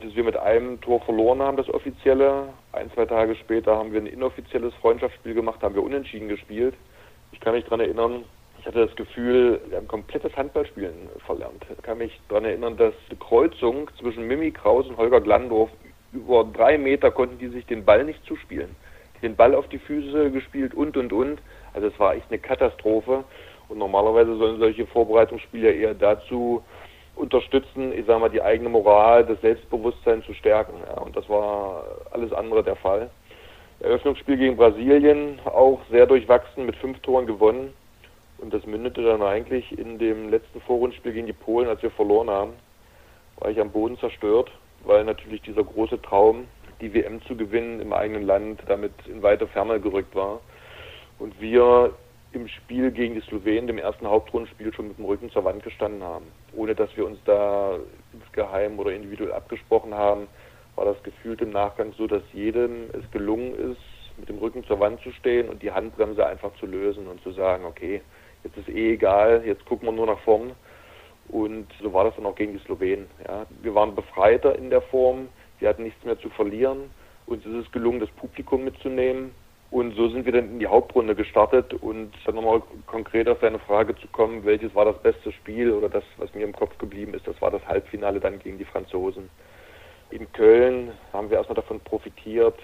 das 0.00 0.14
wir 0.14 0.22
mit 0.22 0.36
einem 0.36 0.80
Tor 0.80 1.00
verloren 1.00 1.42
haben, 1.42 1.56
das 1.56 1.68
offizielle. 1.74 2.50
Ein, 2.70 2.88
zwei 2.92 3.06
Tage 3.06 3.34
später 3.34 3.76
haben 3.76 3.92
wir 3.92 4.00
ein 4.00 4.06
inoffizielles 4.06 4.72
Freundschaftsspiel 4.74 5.34
gemacht, 5.34 5.60
haben 5.60 5.74
wir 5.74 5.82
unentschieden 5.82 6.28
gespielt. 6.28 6.76
Ich 7.32 7.40
kann 7.40 7.54
mich 7.54 7.64
daran 7.64 7.80
erinnern, 7.80 8.24
ich 8.60 8.66
hatte 8.66 8.86
das 8.86 8.94
Gefühl, 8.94 9.60
wir 9.70 9.78
haben 9.78 9.88
komplettes 9.88 10.36
Handballspielen 10.36 10.94
verlernt. 11.26 11.66
Ich 11.76 11.82
kann 11.82 11.98
mich 11.98 12.20
daran 12.28 12.44
erinnern, 12.44 12.76
dass 12.76 12.94
die 13.10 13.16
Kreuzung 13.16 13.90
zwischen 13.98 14.28
Mimi 14.28 14.52
Kraus 14.52 14.86
und 14.86 14.96
Holger 14.98 15.20
Glandorf 15.20 15.70
über 16.14 16.44
drei 16.44 16.78
Meter 16.78 17.10
konnten 17.10 17.38
die 17.38 17.48
sich 17.48 17.66
den 17.66 17.84
Ball 17.84 18.04
nicht 18.04 18.24
zuspielen. 18.24 18.74
Den 19.22 19.36
Ball 19.36 19.54
auf 19.54 19.68
die 19.68 19.78
Füße 19.78 20.30
gespielt 20.30 20.74
und 20.74 20.96
und 20.96 21.12
und. 21.12 21.40
Also 21.72 21.88
es 21.88 21.98
war 21.98 22.14
echt 22.14 22.26
eine 22.30 22.38
Katastrophe. 22.38 23.24
Und 23.68 23.78
normalerweise 23.78 24.36
sollen 24.36 24.58
solche 24.58 24.86
Vorbereitungsspiele 24.86 25.72
eher 25.72 25.94
dazu 25.94 26.62
unterstützen, 27.16 27.92
ich 27.92 28.06
sage 28.06 28.20
mal, 28.20 28.28
die 28.28 28.42
eigene 28.42 28.68
Moral, 28.68 29.24
das 29.24 29.40
Selbstbewusstsein 29.40 30.22
zu 30.24 30.34
stärken. 30.34 30.74
Ja, 30.86 31.00
und 31.00 31.16
das 31.16 31.28
war 31.28 31.84
alles 32.10 32.32
andere 32.32 32.62
der 32.62 32.76
Fall. 32.76 33.10
Eröffnungsspiel 33.80 34.36
gegen 34.36 34.56
Brasilien 34.56 35.38
auch 35.44 35.80
sehr 35.90 36.06
durchwachsen, 36.06 36.66
mit 36.66 36.76
fünf 36.76 36.98
Toren 37.00 37.26
gewonnen. 37.26 37.72
Und 38.38 38.52
das 38.52 38.66
mündete 38.66 39.02
dann 39.02 39.22
eigentlich 39.22 39.78
in 39.78 39.98
dem 39.98 40.28
letzten 40.28 40.60
Vorrundspiel 40.62 41.12
gegen 41.12 41.26
die 41.26 41.32
Polen, 41.32 41.68
als 41.68 41.82
wir 41.82 41.90
verloren 41.90 42.28
haben, 42.28 42.52
war 43.38 43.50
ich 43.50 43.60
am 43.60 43.70
Boden 43.70 43.98
zerstört, 43.98 44.50
weil 44.84 45.04
natürlich 45.04 45.42
dieser 45.42 45.64
große 45.64 46.00
Traum, 46.02 46.46
die 46.80 46.92
WM 46.92 47.22
zu 47.22 47.36
gewinnen 47.36 47.80
im 47.80 47.92
eigenen 47.92 48.24
Land, 48.24 48.62
damit 48.66 48.92
in 49.06 49.22
weite 49.22 49.46
Ferne 49.46 49.80
gerückt 49.80 50.14
war. 50.14 50.40
Und 51.18 51.40
wir 51.40 51.94
im 52.32 52.48
Spiel 52.48 52.90
gegen 52.90 53.14
die 53.14 53.20
Slowenen, 53.22 53.68
dem 53.68 53.78
ersten 53.78 54.06
Hauptrundenspiel, 54.06 54.72
schon 54.74 54.88
mit 54.88 54.98
dem 54.98 55.04
Rücken 55.04 55.30
zur 55.30 55.44
Wand 55.44 55.62
gestanden 55.62 56.02
haben. 56.02 56.26
Ohne 56.54 56.74
dass 56.74 56.94
wir 56.96 57.06
uns 57.06 57.18
da 57.24 57.78
insgeheim 58.12 58.78
oder 58.78 58.92
individuell 58.92 59.32
abgesprochen 59.32 59.94
haben, 59.94 60.26
war 60.74 60.84
das 60.84 61.00
gefühlt 61.04 61.40
im 61.40 61.50
Nachgang 61.50 61.92
so, 61.96 62.06
dass 62.06 62.22
jedem 62.32 62.90
es 62.92 63.08
gelungen 63.12 63.54
ist, 63.72 63.80
mit 64.16 64.28
dem 64.28 64.38
Rücken 64.38 64.64
zur 64.64 64.80
Wand 64.80 65.00
zu 65.00 65.12
stehen 65.12 65.48
und 65.48 65.62
die 65.62 65.70
Handbremse 65.70 66.26
einfach 66.26 66.52
zu 66.58 66.66
lösen 66.66 67.06
und 67.06 67.22
zu 67.22 67.32
sagen, 67.32 67.64
okay, 67.64 68.00
jetzt 68.42 68.56
ist 68.56 68.68
eh 68.68 68.94
egal, 68.94 69.42
jetzt 69.44 69.64
gucken 69.66 69.88
wir 69.88 69.92
nur 69.92 70.06
nach 70.06 70.20
vorn. 70.20 70.52
Und 71.28 71.66
so 71.82 71.92
war 71.92 72.04
das 72.04 72.14
dann 72.16 72.26
auch 72.26 72.34
gegen 72.34 72.52
die 72.52 72.64
Slowenen. 72.64 73.06
Ja. 73.26 73.46
Wir 73.62 73.74
waren 73.74 73.94
befreiter 73.94 74.56
in 74.56 74.70
der 74.70 74.82
Form, 74.82 75.28
wir 75.58 75.68
hatten 75.68 75.84
nichts 75.84 76.04
mehr 76.04 76.18
zu 76.18 76.28
verlieren. 76.30 76.90
Uns 77.26 77.44
ist 77.46 77.54
es 77.54 77.72
gelungen, 77.72 78.00
das 78.00 78.10
Publikum 78.10 78.64
mitzunehmen. 78.64 79.34
Und 79.70 79.96
so 79.96 80.08
sind 80.08 80.24
wir 80.24 80.32
dann 80.32 80.50
in 80.50 80.58
die 80.60 80.68
Hauptrunde 80.68 81.16
gestartet 81.16 81.74
und 81.74 82.12
dann 82.24 82.36
nochmal 82.36 82.62
konkret 82.86 83.28
auf 83.28 83.40
deine 83.40 83.58
Frage 83.58 83.96
zu 83.96 84.06
kommen, 84.08 84.44
welches 84.44 84.72
war 84.74 84.84
das 84.84 85.02
beste 85.02 85.32
Spiel 85.32 85.72
oder 85.72 85.88
das, 85.88 86.04
was 86.18 86.32
mir 86.32 86.44
im 86.44 86.52
Kopf 86.52 86.78
geblieben 86.78 87.12
ist, 87.14 87.26
das 87.26 87.40
war 87.42 87.50
das 87.50 87.66
Halbfinale 87.66 88.20
dann 88.20 88.38
gegen 88.38 88.58
die 88.58 88.64
Franzosen. 88.64 89.30
In 90.10 90.30
Köln 90.32 90.92
haben 91.12 91.28
wir 91.28 91.38
erstmal 91.38 91.56
davon 91.56 91.80
profitiert, 91.80 92.54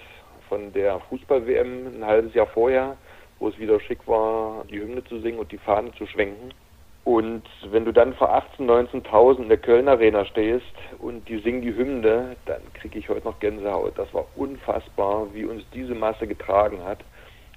von 0.47 0.71
der 0.71 1.01
Fußball-WM 1.09 1.87
ein 1.97 2.05
halbes 2.05 2.33
Jahr 2.33 2.47
vorher, 2.47 2.95
wo 3.39 3.49
es 3.49 3.59
wieder 3.59 3.79
schick 3.81 4.07
war, 4.07 4.63
die 4.69 4.79
Hymne 4.79 5.03
zu 5.03 5.19
singen 5.19 5.39
und 5.39 5.51
die 5.51 5.57
Fahne 5.57 5.91
zu 5.97 6.05
schwenken. 6.05 6.53
Und 7.03 7.43
wenn 7.71 7.85
du 7.85 7.91
dann 7.91 8.13
vor 8.13 8.31
18.000, 8.31 8.91
19.000 8.91 9.41
in 9.41 9.49
der 9.49 9.57
Köln 9.57 9.87
Arena 9.87 10.23
stehst 10.25 10.65
und 10.99 11.27
die 11.27 11.39
singen 11.39 11.61
die 11.61 11.75
Hymne, 11.75 12.35
dann 12.45 12.61
kriege 12.73 12.99
ich 12.99 13.09
heute 13.09 13.27
noch 13.27 13.39
Gänsehaut. 13.39 13.97
Das 13.97 14.13
war 14.13 14.25
unfassbar, 14.35 15.27
wie 15.33 15.45
uns 15.45 15.63
diese 15.73 15.95
Masse 15.95 16.27
getragen 16.27 16.83
hat 16.83 16.99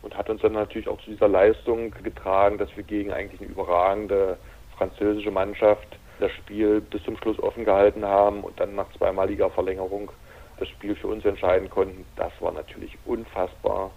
und 0.00 0.16
hat 0.16 0.30
uns 0.30 0.40
dann 0.40 0.52
natürlich 0.52 0.88
auch 0.88 1.00
zu 1.02 1.10
dieser 1.10 1.28
Leistung 1.28 1.90
getragen, 2.02 2.56
dass 2.56 2.74
wir 2.74 2.84
gegen 2.84 3.12
eigentlich 3.12 3.40
eine 3.40 3.50
überragende 3.50 4.38
französische 4.78 5.30
Mannschaft 5.30 5.98
das 6.20 6.30
Spiel 6.32 6.80
bis 6.80 7.02
zum 7.04 7.16
Schluss 7.18 7.38
offen 7.38 7.64
gehalten 7.64 8.04
haben 8.04 8.44
und 8.44 8.58
dann 8.58 8.74
nach 8.74 8.90
zweimaliger 8.96 9.50
Verlängerung 9.50 10.10
das 10.58 10.68
Spiel 10.68 10.94
für 10.94 11.08
uns 11.08 11.24
entscheiden 11.24 11.68
konnten. 11.68 12.06
Das 12.16 12.32
war 12.40 12.52
natürlich 12.52 12.96
unfassbar 13.04 13.90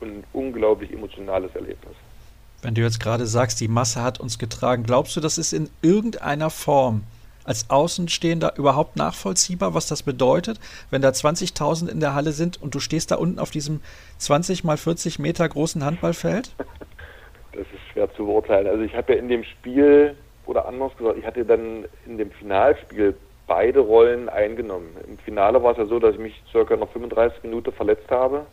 und 0.00 0.18
ein 0.18 0.24
unglaublich 0.32 0.92
emotionales 0.92 1.54
Erlebnis. 1.54 1.96
Wenn 2.64 2.74
du 2.74 2.80
jetzt 2.80 2.98
gerade 2.98 3.26
sagst, 3.26 3.60
die 3.60 3.68
Masse 3.68 4.02
hat 4.02 4.18
uns 4.20 4.38
getragen, 4.38 4.84
glaubst 4.84 5.14
du, 5.14 5.20
das 5.20 5.36
ist 5.36 5.52
in 5.52 5.68
irgendeiner 5.82 6.48
Form 6.48 7.02
als 7.44 7.68
Außenstehender 7.68 8.54
überhaupt 8.56 8.96
nachvollziehbar, 8.96 9.74
was 9.74 9.86
das 9.86 10.02
bedeutet, 10.02 10.58
wenn 10.88 11.02
da 11.02 11.10
20.000 11.10 11.90
in 11.90 12.00
der 12.00 12.14
Halle 12.14 12.32
sind 12.32 12.62
und 12.62 12.74
du 12.74 12.80
stehst 12.80 13.10
da 13.10 13.16
unten 13.16 13.38
auf 13.38 13.50
diesem 13.50 13.82
20 14.16 14.64
mal 14.64 14.78
40 14.78 15.18
Meter 15.18 15.46
großen 15.46 15.84
Handballfeld? 15.84 16.54
Das 17.52 17.66
ist 17.66 17.92
schwer 17.92 18.10
zu 18.14 18.24
beurteilen. 18.24 18.66
Also 18.66 18.82
ich 18.82 18.96
habe 18.96 19.12
ja 19.12 19.18
in 19.18 19.28
dem 19.28 19.44
Spiel, 19.44 20.16
oder 20.46 20.66
anders 20.66 20.96
gesagt, 20.96 21.18
ich 21.18 21.26
hatte 21.26 21.44
dann 21.44 21.84
in 22.06 22.16
dem 22.16 22.30
Finalspiel 22.30 23.14
beide 23.46 23.80
Rollen 23.80 24.30
eingenommen. 24.30 24.88
Im 25.06 25.18
Finale 25.18 25.62
war 25.62 25.72
es 25.72 25.78
ja 25.78 25.84
so, 25.84 25.98
dass 25.98 26.14
ich 26.14 26.20
mich 26.20 26.42
circa 26.50 26.76
noch 26.76 26.90
35 26.92 27.42
Minuten 27.42 27.72
verletzt 27.72 28.10
habe 28.10 28.46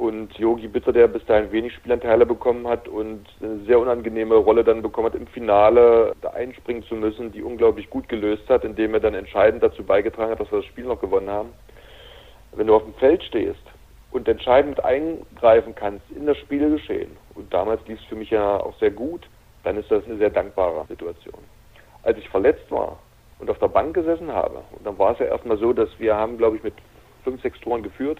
und 0.00 0.32
Yogi 0.38 0.66
Bitter, 0.66 0.94
der 0.94 1.08
bis 1.08 1.22
dahin 1.26 1.52
wenig 1.52 1.74
Spielanteile 1.74 2.24
bekommen 2.24 2.66
hat 2.66 2.88
und 2.88 3.26
eine 3.42 3.58
sehr 3.66 3.78
unangenehme 3.78 4.34
Rolle 4.34 4.64
dann 4.64 4.80
bekommen 4.80 5.08
hat, 5.08 5.14
im 5.14 5.26
Finale 5.26 6.14
da 6.22 6.30
einspringen 6.30 6.82
zu 6.84 6.94
müssen, 6.94 7.32
die 7.32 7.42
unglaublich 7.42 7.90
gut 7.90 8.08
gelöst 8.08 8.48
hat, 8.48 8.64
indem 8.64 8.94
er 8.94 9.00
dann 9.00 9.12
entscheidend 9.12 9.62
dazu 9.62 9.84
beigetragen 9.84 10.30
hat, 10.30 10.40
dass 10.40 10.50
wir 10.50 10.60
das 10.60 10.66
Spiel 10.68 10.84
noch 10.84 11.02
gewonnen 11.02 11.28
haben. 11.28 11.50
Wenn 12.52 12.66
du 12.66 12.74
auf 12.74 12.82
dem 12.82 12.94
Feld 12.94 13.22
stehst 13.24 13.60
und 14.10 14.26
entscheidend 14.26 14.82
eingreifen 14.82 15.74
kannst 15.74 16.10
in 16.16 16.24
das 16.24 16.38
Spielgeschehen, 16.38 17.18
und 17.34 17.52
damals 17.52 17.86
lief 17.86 18.00
es 18.00 18.06
für 18.06 18.16
mich 18.16 18.30
ja 18.30 18.56
auch 18.56 18.78
sehr 18.78 18.90
gut, 18.90 19.28
dann 19.64 19.76
ist 19.76 19.90
das 19.90 20.02
eine 20.06 20.16
sehr 20.16 20.30
dankbare 20.30 20.86
Situation. 20.88 21.40
Als 22.04 22.16
ich 22.16 22.28
verletzt 22.30 22.70
war 22.70 22.98
und 23.38 23.50
auf 23.50 23.58
der 23.58 23.68
Bank 23.68 23.92
gesessen 23.92 24.32
habe, 24.32 24.62
und 24.72 24.86
dann 24.86 24.98
war 24.98 25.12
es 25.12 25.18
ja 25.18 25.26
erstmal 25.26 25.58
so, 25.58 25.74
dass 25.74 25.90
wir 25.98 26.16
haben, 26.16 26.38
glaube 26.38 26.56
ich, 26.56 26.62
mit 26.62 26.74
fünf, 27.22 27.42
sechs 27.42 27.60
Toren 27.60 27.82
geführt 27.82 28.18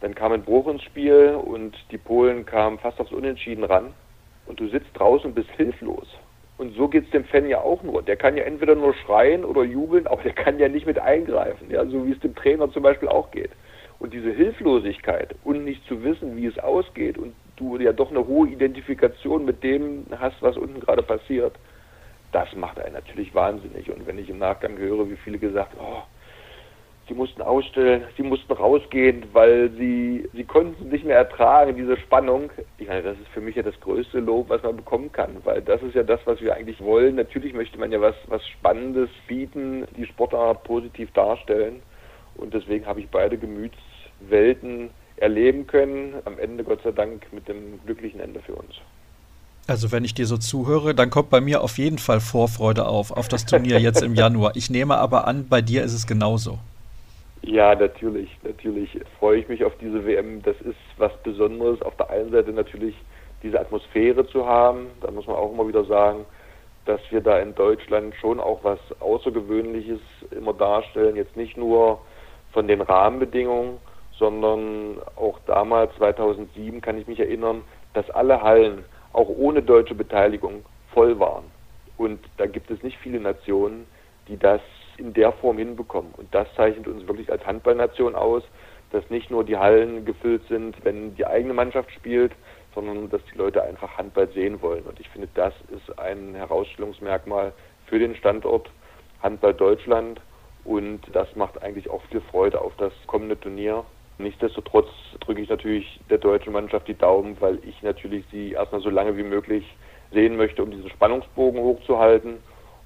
dann 0.00 0.14
kam 0.14 0.32
ein 0.32 0.42
Bruch 0.42 0.66
ins 0.68 0.82
Spiel 0.82 1.34
und 1.34 1.76
die 1.90 1.98
Polen 1.98 2.46
kamen 2.46 2.78
fast 2.78 3.00
aufs 3.00 3.12
Unentschieden 3.12 3.64
ran. 3.64 3.92
Und 4.46 4.58
du 4.58 4.68
sitzt 4.68 4.88
draußen 4.94 5.26
und 5.26 5.34
bist 5.34 5.50
hilflos. 5.56 6.08
Und 6.58 6.74
so 6.74 6.88
geht 6.88 7.04
es 7.04 7.10
dem 7.10 7.24
Fan 7.24 7.48
ja 7.48 7.60
auch 7.60 7.82
nur. 7.82 8.02
Der 8.02 8.16
kann 8.16 8.36
ja 8.36 8.44
entweder 8.44 8.74
nur 8.74 8.94
schreien 8.94 9.44
oder 9.44 9.62
jubeln, 9.62 10.06
aber 10.06 10.22
der 10.22 10.32
kann 10.32 10.58
ja 10.58 10.68
nicht 10.68 10.86
mit 10.86 10.98
eingreifen. 10.98 11.70
Ja, 11.70 11.86
so 11.86 12.06
wie 12.06 12.12
es 12.12 12.20
dem 12.20 12.34
Trainer 12.34 12.70
zum 12.70 12.82
Beispiel 12.82 13.08
auch 13.08 13.30
geht. 13.30 13.50
Und 13.98 14.12
diese 14.12 14.30
Hilflosigkeit 14.30 15.34
und 15.44 15.64
nicht 15.64 15.86
zu 15.86 16.02
wissen, 16.02 16.36
wie 16.36 16.46
es 16.46 16.58
ausgeht 16.58 17.18
und 17.18 17.34
du 17.56 17.76
ja 17.78 17.92
doch 17.92 18.10
eine 18.10 18.26
hohe 18.26 18.48
Identifikation 18.48 19.44
mit 19.44 19.62
dem 19.62 20.06
hast, 20.18 20.42
was 20.42 20.56
unten 20.56 20.80
gerade 20.80 21.02
passiert, 21.02 21.54
das 22.32 22.54
macht 22.54 22.80
einen 22.80 22.94
natürlich 22.94 23.34
wahnsinnig. 23.34 23.90
Und 23.90 24.06
wenn 24.06 24.18
ich 24.18 24.30
im 24.30 24.38
Nachgang 24.38 24.78
höre, 24.78 25.08
wie 25.10 25.16
viele 25.16 25.38
gesagt, 25.38 25.74
oh, 25.78 26.02
sie 27.08 27.14
mussten 27.14 27.42
ausstellen, 27.42 28.04
sie 28.16 28.22
mussten 28.22 28.52
rausgehen, 28.52 29.24
weil 29.32 29.70
sie, 29.76 30.28
sie 30.32 30.44
konnten 30.44 30.88
nicht 30.88 31.04
mehr 31.04 31.16
ertragen, 31.16 31.76
diese 31.76 31.96
Spannung. 31.96 32.50
Ich 32.78 32.86
meine, 32.86 33.02
das 33.02 33.18
ist 33.18 33.28
für 33.34 33.40
mich 33.40 33.56
ja 33.56 33.62
das 33.62 33.78
größte 33.80 34.20
Lob, 34.20 34.48
was 34.48 34.62
man 34.62 34.76
bekommen 34.76 35.10
kann, 35.12 35.36
weil 35.44 35.60
das 35.60 35.82
ist 35.82 35.94
ja 35.94 36.02
das, 36.02 36.20
was 36.24 36.40
wir 36.40 36.54
eigentlich 36.54 36.80
wollen. 36.80 37.16
Natürlich 37.16 37.52
möchte 37.52 37.78
man 37.78 37.90
ja 37.90 38.00
was, 38.00 38.14
was 38.28 38.46
Spannendes 38.46 39.10
bieten, 39.26 39.86
die 39.96 40.06
Sportart 40.06 40.62
positiv 40.64 41.10
darstellen. 41.12 41.82
Und 42.36 42.54
deswegen 42.54 42.86
habe 42.86 43.00
ich 43.00 43.08
beide 43.08 43.36
Gemütswelten 43.36 44.90
erleben 45.16 45.66
können. 45.66 46.14
Am 46.24 46.38
Ende, 46.38 46.64
Gott 46.64 46.82
sei 46.82 46.92
Dank, 46.92 47.32
mit 47.32 47.48
dem 47.48 47.80
glücklichen 47.84 48.20
Ende 48.20 48.40
für 48.40 48.54
uns. 48.54 48.76
Also 49.66 49.92
wenn 49.92 50.04
ich 50.04 50.14
dir 50.14 50.26
so 50.26 50.36
zuhöre, 50.36 50.94
dann 50.94 51.10
kommt 51.10 51.30
bei 51.30 51.40
mir 51.40 51.62
auf 51.62 51.78
jeden 51.78 51.98
Fall 51.98 52.20
Vorfreude 52.20 52.86
auf, 52.86 53.10
auf 53.12 53.28
das 53.28 53.46
Turnier 53.46 53.78
jetzt 53.78 54.02
im 54.02 54.14
Januar. 54.14 54.56
Ich 54.56 54.70
nehme 54.70 54.96
aber 54.96 55.26
an, 55.28 55.46
bei 55.48 55.60
dir 55.60 55.84
ist 55.84 55.92
es 55.92 56.06
genauso. 56.06 56.58
Ja, 57.42 57.74
natürlich, 57.74 58.30
natürlich 58.42 59.00
freue 59.18 59.38
ich 59.38 59.48
mich 59.48 59.64
auf 59.64 59.72
diese 59.80 60.04
WM. 60.04 60.42
Das 60.42 60.60
ist 60.60 60.76
was 60.98 61.12
Besonderes. 61.22 61.80
Auf 61.82 61.96
der 61.96 62.10
einen 62.10 62.30
Seite 62.30 62.52
natürlich 62.52 62.94
diese 63.42 63.58
Atmosphäre 63.58 64.26
zu 64.26 64.46
haben. 64.46 64.88
Da 65.00 65.10
muss 65.10 65.26
man 65.26 65.36
auch 65.36 65.52
immer 65.52 65.66
wieder 65.66 65.84
sagen, 65.84 66.26
dass 66.84 67.00
wir 67.10 67.22
da 67.22 67.38
in 67.38 67.54
Deutschland 67.54 68.14
schon 68.16 68.40
auch 68.40 68.62
was 68.62 68.78
Außergewöhnliches 69.00 70.00
immer 70.32 70.52
darstellen. 70.52 71.16
Jetzt 71.16 71.36
nicht 71.36 71.56
nur 71.56 72.00
von 72.52 72.68
den 72.68 72.82
Rahmenbedingungen, 72.82 73.78
sondern 74.18 74.98
auch 75.16 75.38
damals, 75.46 75.94
2007, 75.96 76.80
kann 76.82 76.98
ich 76.98 77.06
mich 77.06 77.20
erinnern, 77.20 77.62
dass 77.94 78.08
alle 78.10 78.42
Hallen, 78.42 78.84
auch 79.12 79.28
ohne 79.28 79.62
deutsche 79.62 79.94
Beteiligung, 79.94 80.64
voll 80.92 81.18
waren. 81.18 81.44
Und 81.96 82.20
da 82.36 82.46
gibt 82.46 82.70
es 82.70 82.82
nicht 82.82 82.98
viele 82.98 83.18
Nationen, 83.18 83.86
die 84.28 84.36
das 84.36 84.60
in 85.00 85.12
der 85.14 85.32
Form 85.32 85.58
hinbekommen. 85.58 86.12
Und 86.16 86.32
das 86.34 86.46
zeichnet 86.54 86.86
uns 86.86 87.06
wirklich 87.06 87.30
als 87.32 87.44
Handballnation 87.46 88.14
aus, 88.14 88.42
dass 88.92 89.08
nicht 89.10 89.30
nur 89.30 89.44
die 89.44 89.56
Hallen 89.56 90.04
gefüllt 90.04 90.42
sind, 90.48 90.76
wenn 90.84 91.14
die 91.14 91.26
eigene 91.26 91.54
Mannschaft 91.54 91.90
spielt, 91.92 92.32
sondern 92.74 93.10
dass 93.10 93.22
die 93.32 93.38
Leute 93.38 93.62
einfach 93.62 93.96
Handball 93.96 94.28
sehen 94.28 94.60
wollen. 94.62 94.84
Und 94.84 95.00
ich 95.00 95.08
finde, 95.08 95.28
das 95.34 95.54
ist 95.70 95.98
ein 95.98 96.34
Herausstellungsmerkmal 96.34 97.52
für 97.86 97.98
den 97.98 98.14
Standort 98.14 98.70
Handball 99.22 99.54
Deutschland. 99.54 100.20
Und 100.64 101.00
das 101.12 101.34
macht 101.36 101.62
eigentlich 101.62 101.88
auch 101.90 102.02
viel 102.10 102.20
Freude 102.20 102.60
auf 102.60 102.72
das 102.76 102.92
kommende 103.06 103.38
Turnier. 103.38 103.84
Nichtsdestotrotz 104.18 104.88
drücke 105.20 105.40
ich 105.40 105.48
natürlich 105.48 106.00
der 106.10 106.18
deutschen 106.18 106.52
Mannschaft 106.52 106.86
die 106.88 106.94
Daumen, 106.94 107.36
weil 107.40 107.58
ich 107.64 107.82
natürlich 107.82 108.24
sie 108.30 108.52
erstmal 108.52 108.82
so 108.82 108.90
lange 108.90 109.16
wie 109.16 109.22
möglich 109.22 109.64
sehen 110.12 110.36
möchte, 110.36 110.62
um 110.62 110.70
diesen 110.70 110.90
Spannungsbogen 110.90 111.60
hochzuhalten. 111.60 112.38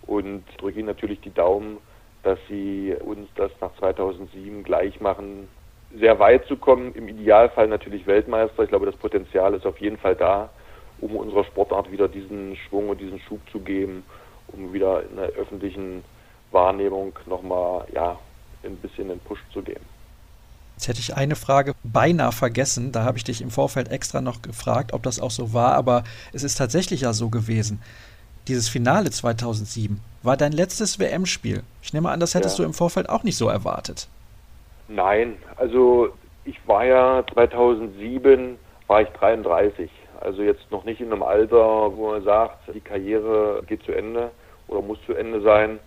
Und 0.07 0.44
drücke 0.59 0.79
ihnen 0.79 0.87
natürlich 0.87 1.20
die 1.22 1.33
Daumen, 1.33 1.79
dass 2.24 2.38
sie 2.48 2.94
uns 3.04 3.28
das 3.37 3.50
nach 3.60 3.70
2007 3.78 4.64
gleich 4.64 5.00
machen, 5.00 5.48
sehr 5.96 6.18
weit 6.18 6.46
zu 6.46 6.56
kommen. 6.56 6.94
Im 6.94 7.08
Idealfall 7.08 7.68
natürlich 7.68 8.06
Weltmeister. 8.06 8.64
Ich 8.64 8.70
glaube, 8.70 8.87
das 8.87 8.96
Potenzial 8.96 9.54
ist 9.54 9.66
auf 9.66 9.78
jeden 9.78 9.98
Fall 9.98 10.16
da, 10.16 10.48
um 11.00 11.16
unserer 11.16 11.44
Sportart 11.44 11.92
wieder 11.92 12.08
diesen 12.08 12.56
Schwung 12.56 12.88
und 12.88 13.00
diesen 13.00 13.20
Schub 13.20 13.40
zu 13.52 13.60
geben, 13.60 14.02
um 14.48 14.72
wieder 14.72 15.02
in 15.08 15.16
der 15.16 15.28
öffentlichen 15.30 16.02
Wahrnehmung 16.50 17.12
nochmal 17.26 17.87
ja, 17.92 18.18
ein 18.64 18.76
bisschen 18.76 19.08
den 19.08 19.20
Push 19.20 19.40
zu 19.52 19.62
geben. 19.62 19.84
Jetzt 20.76 20.88
hätte 20.88 21.00
ich 21.00 21.14
eine 21.14 21.37
Frage 21.37 21.74
beinahe 21.84 22.32
vergessen. 22.32 22.90
Da 22.90 23.04
habe 23.04 23.18
ich 23.18 23.24
dich 23.24 23.42
im 23.42 23.50
Vorfeld 23.50 23.90
extra 23.90 24.20
noch 24.20 24.42
gefragt, 24.42 24.92
ob 24.92 25.02
das 25.04 25.20
auch 25.20 25.30
so 25.30 25.52
war. 25.52 25.74
Aber 25.74 26.02
es 26.32 26.42
ist 26.42 26.56
tatsächlich 26.56 27.02
ja 27.02 27.12
so 27.12 27.28
gewesen. 27.28 27.80
Dieses 28.48 28.68
Finale 28.68 29.10
2007 29.10 30.00
war 30.24 30.37
dein 30.37 30.52
letztes 30.52 30.98
WM-Spiel. 30.98 31.62
Ich 31.82 31.92
nehme 31.92 32.10
an, 32.10 32.20
das 32.20 32.34
hättest 32.34 32.58
ja. 32.58 32.64
du 32.64 32.68
im 32.68 32.74
Vorfeld 32.74 33.08
auch 33.08 33.22
nicht 33.22 33.37
so 33.37 33.48
erwartet. 33.48 34.08
Nein, 34.88 35.37
also 35.56 36.08
ich 36.44 36.58
war 36.66 36.84
ja 36.84 37.24
2007 37.32 38.58
war 38.87 39.02
ich 39.02 39.08
33. 39.08 39.90
Also 40.20 40.42
jetzt 40.42 40.70
noch 40.70 40.84
nicht 40.84 41.00
in 41.00 41.12
einem 41.12 41.22
Alter, 41.22 41.96
wo 41.96 42.10
man 42.10 42.22
sagt, 42.24 42.74
die 42.74 42.80
Karriere 42.80 43.62
geht 43.66 43.82
zu 43.84 43.92
Ende 43.92 44.30
oder 44.68 44.82
muss 44.82 44.98
zu 45.06 45.14
Ende 45.14 45.40
sein. 45.42 45.78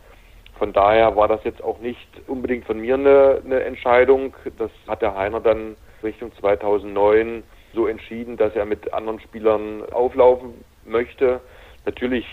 Von 0.57 0.73
daher 0.73 1.15
war 1.15 1.27
das 1.27 1.43
jetzt 1.43 1.63
auch 1.63 1.79
nicht 1.79 2.07
unbedingt 2.27 2.65
von 2.65 2.79
mir 2.79 2.95
eine, 2.95 3.41
eine 3.45 3.63
Entscheidung. 3.63 4.33
Das 4.57 4.71
hat 4.87 5.01
der 5.01 5.15
Heiner 5.15 5.39
dann 5.39 5.75
Richtung 6.03 6.31
2009 6.39 7.43
so 7.73 7.87
entschieden, 7.87 8.37
dass 8.37 8.55
er 8.55 8.65
mit 8.65 8.91
anderen 8.93 9.19
Spielern 9.19 9.83
auflaufen 9.91 10.53
möchte. 10.85 11.39
Natürlich 11.85 12.25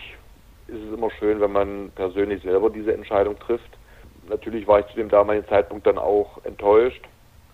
ist 0.69 0.83
es 0.83 0.95
immer 0.95 1.11
schön, 1.11 1.41
wenn 1.41 1.53
man 1.53 1.91
persönlich 1.95 2.43
selber 2.43 2.71
diese 2.71 2.95
Entscheidung 2.95 3.39
trifft. 3.39 3.79
Natürlich 4.29 4.67
war 4.67 4.81
ich 4.81 4.87
zu 4.87 4.97
dem 4.97 5.09
damaligen 5.09 5.47
Zeitpunkt 5.49 5.87
dann 5.87 5.99
auch 5.99 6.43
enttäuscht, 6.45 7.03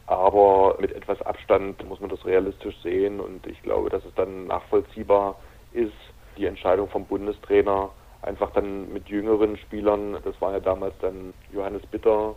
aber 0.06 0.76
mit 0.80 0.92
etwas 0.92 1.20
Abstand 1.22 1.86
muss 1.88 2.00
man 2.00 2.10
das 2.10 2.24
realistisch 2.24 2.76
sehen 2.82 3.20
und 3.20 3.46
ich 3.46 3.60
glaube, 3.62 3.90
dass 3.90 4.04
es 4.04 4.14
dann 4.14 4.46
nachvollziehbar 4.46 5.36
ist, 5.72 5.92
die 6.36 6.46
Entscheidung 6.46 6.88
vom 6.88 7.06
Bundestrainer 7.06 7.90
einfach 8.22 8.50
dann 8.52 8.92
mit 8.92 9.08
jüngeren 9.08 9.56
Spielern, 9.56 10.18
das 10.24 10.40
war 10.40 10.52
ja 10.52 10.60
damals 10.60 10.94
dann 11.00 11.34
Johannes 11.52 11.84
Bitter, 11.86 12.36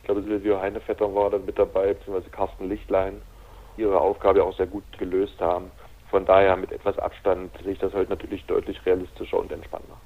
ich 0.00 0.06
glaube 0.06 0.22
Silvio 0.22 0.60
Heinevetter 0.60 1.14
war 1.14 1.30
dann 1.30 1.44
mit 1.44 1.58
dabei, 1.58 1.94
beziehungsweise 1.94 2.30
Carsten 2.30 2.68
Lichtlein, 2.68 3.22
ihre 3.76 4.00
Aufgabe 4.00 4.44
auch 4.44 4.56
sehr 4.56 4.66
gut 4.66 4.84
gelöst 4.98 5.40
haben. 5.40 5.70
Von 6.10 6.26
daher 6.26 6.56
mit 6.56 6.70
etwas 6.70 6.98
Abstand 6.98 7.50
sehe 7.62 7.72
ich 7.72 7.78
das 7.78 7.92
heute 7.92 8.10
natürlich 8.10 8.44
deutlich 8.46 8.84
realistischer 8.86 9.38
und 9.38 9.50
entspannter. 9.50 9.96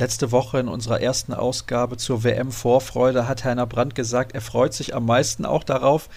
Letzte 0.00 0.30
Woche 0.30 0.60
in 0.60 0.68
unserer 0.68 1.00
ersten 1.00 1.34
Ausgabe 1.34 1.96
zur 1.96 2.22
WM-Vorfreude 2.22 3.26
hat 3.26 3.44
Heiner 3.44 3.66
Brandt 3.66 3.96
gesagt, 3.96 4.32
er 4.32 4.40
freut 4.40 4.72
sich 4.72 4.94
am 4.94 5.04
meisten 5.04 5.44
auch 5.44 5.64
darauf, 5.64 6.08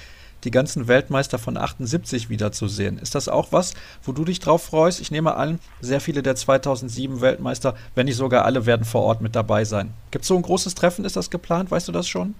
die 0.43 0.51
ganzen 0.51 0.87
Weltmeister 0.87 1.39
von 1.39 1.57
78 1.57 2.29
wiederzusehen. 2.29 2.99
Ist 2.99 3.15
das 3.15 3.27
auch 3.27 3.47
was, 3.51 3.73
wo 4.03 4.11
du 4.11 4.23
dich 4.23 4.39
drauf 4.39 4.61
freust? 4.61 5.01
Ich 5.01 5.09
nehme 5.09 5.33
an, 5.35 5.59
sehr 5.79 5.99
viele 5.99 6.21
der 6.21 6.35
2007 6.35 7.21
Weltmeister, 7.21 7.73
wenn 7.95 8.05
nicht 8.05 8.17
sogar 8.17 8.45
alle, 8.45 8.67
werden 8.67 8.85
vor 8.85 9.01
Ort 9.01 9.21
mit 9.21 9.35
dabei 9.35 9.63
sein. 9.63 9.95
Gibt 10.11 10.21
es 10.21 10.27
so 10.27 10.35
ein 10.35 10.43
großes 10.43 10.75
Treffen? 10.75 11.03
Ist 11.03 11.15
das 11.15 11.31
geplant? 11.31 11.71
Weißt 11.71 11.87
du 11.87 11.91
das 11.91 12.07
schon? 12.07 12.35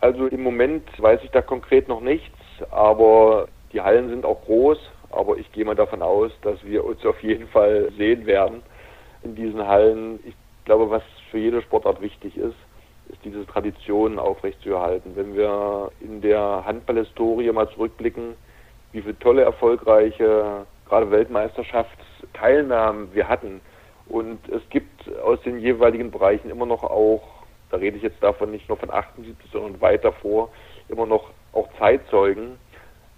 Also 0.00 0.28
im 0.28 0.42
Moment 0.42 0.84
weiß 0.96 1.20
ich 1.24 1.30
da 1.30 1.42
konkret 1.42 1.88
noch 1.88 2.00
nichts, 2.00 2.38
aber 2.70 3.48
die 3.74 3.82
Hallen 3.82 4.08
sind 4.08 4.24
auch 4.24 4.42
groß. 4.46 4.78
Aber 5.10 5.36
ich 5.36 5.52
gehe 5.52 5.66
mal 5.66 5.76
davon 5.76 6.00
aus, 6.00 6.32
dass 6.40 6.64
wir 6.64 6.84
uns 6.86 7.04
auf 7.04 7.22
jeden 7.22 7.48
Fall 7.48 7.92
sehen 7.98 8.24
werden 8.24 8.62
in 9.22 9.34
diesen 9.34 9.66
Hallen. 9.66 10.20
Ich 10.24 10.34
glaube, 10.64 10.90
was 10.90 11.02
für 11.30 11.38
jede 11.38 11.62
Sportart 11.62 12.00
wichtig 12.00 12.36
ist, 12.36 12.56
ist 13.08 13.24
diese 13.24 13.46
Tradition 13.46 14.18
aufrechtzuerhalten. 14.18 15.16
Wenn 15.16 15.34
wir 15.34 15.90
in 16.00 16.20
der 16.20 16.64
Handballhistorie 16.64 17.50
mal 17.52 17.68
zurückblicken, 17.70 18.34
wie 18.92 19.02
viele 19.02 19.18
tolle, 19.18 19.42
erfolgreiche, 19.42 20.66
gerade 20.88 21.10
Weltmeisterschaftsteilnahmen 21.10 23.08
wir 23.14 23.28
hatten. 23.28 23.60
Und 24.08 24.40
es 24.48 24.62
gibt 24.70 25.08
aus 25.22 25.40
den 25.42 25.60
jeweiligen 25.60 26.10
Bereichen 26.10 26.50
immer 26.50 26.66
noch 26.66 26.82
auch, 26.82 27.22
da 27.70 27.76
rede 27.76 27.96
ich 27.96 28.02
jetzt 28.02 28.22
davon 28.22 28.50
nicht 28.50 28.68
nur 28.68 28.76
von 28.76 28.90
78, 28.90 29.50
sondern 29.52 29.80
weit 29.80 30.04
davor, 30.04 30.50
immer 30.88 31.06
noch 31.06 31.30
auch 31.52 31.68
Zeitzeugen. 31.78 32.58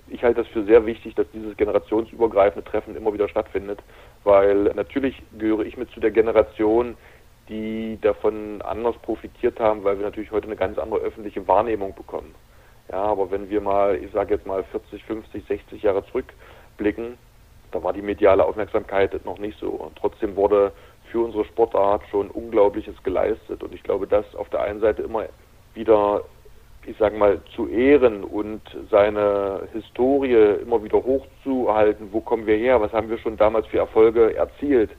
Ich 0.08 0.22
halte 0.22 0.42
das 0.42 0.52
für 0.52 0.64
sehr 0.64 0.84
wichtig, 0.84 1.14
dass 1.14 1.26
dieses 1.32 1.56
generationsübergreifende 1.56 2.68
Treffen 2.68 2.94
immer 2.94 3.14
wieder 3.14 3.28
stattfindet, 3.28 3.78
weil 4.24 4.64
natürlich 4.74 5.22
gehöre 5.38 5.64
ich 5.64 5.78
mit 5.78 5.90
zu 5.92 6.00
der 6.00 6.10
Generation, 6.10 6.98
die 7.48 7.98
davon 8.00 8.62
anders 8.62 8.96
profitiert 8.98 9.58
haben, 9.60 9.84
weil 9.84 9.98
wir 9.98 10.06
natürlich 10.06 10.30
heute 10.30 10.46
eine 10.46 10.56
ganz 10.56 10.78
andere 10.78 11.00
öffentliche 11.00 11.46
Wahrnehmung 11.48 11.94
bekommen. 11.94 12.34
Ja, 12.90 12.98
aber 12.98 13.30
wenn 13.30 13.48
wir 13.50 13.60
mal, 13.60 13.96
ich 13.96 14.10
sage 14.12 14.34
jetzt 14.34 14.46
mal 14.46 14.64
40, 14.64 15.04
50, 15.04 15.44
60 15.46 15.82
Jahre 15.82 16.04
zurückblicken, 16.06 17.18
da 17.70 17.82
war 17.82 17.92
die 17.92 18.02
mediale 18.02 18.44
Aufmerksamkeit 18.44 19.24
noch 19.24 19.38
nicht 19.38 19.58
so. 19.58 19.70
Und 19.70 19.96
trotzdem 19.96 20.36
wurde 20.36 20.72
für 21.10 21.20
unsere 21.20 21.44
Sportart 21.44 22.02
schon 22.10 22.30
Unglaubliches 22.30 23.02
geleistet. 23.02 23.62
Und 23.62 23.74
ich 23.74 23.82
glaube, 23.82 24.06
das 24.06 24.24
auf 24.34 24.48
der 24.50 24.62
einen 24.62 24.80
Seite 24.80 25.02
immer 25.02 25.24
wieder, 25.74 26.22
ich 26.86 26.96
sage 26.98 27.16
mal, 27.16 27.40
zu 27.54 27.68
ehren 27.68 28.24
und 28.24 28.62
seine 28.90 29.68
Historie 29.72 30.60
immer 30.62 30.82
wieder 30.82 31.02
hochzuhalten. 31.02 32.08
Wo 32.12 32.20
kommen 32.20 32.46
wir 32.46 32.56
her? 32.56 32.80
Was 32.80 32.92
haben 32.92 33.08
wir 33.08 33.18
schon 33.18 33.36
damals 33.36 33.66
für 33.66 33.78
Erfolge 33.78 34.34
erzielt? 34.34 34.90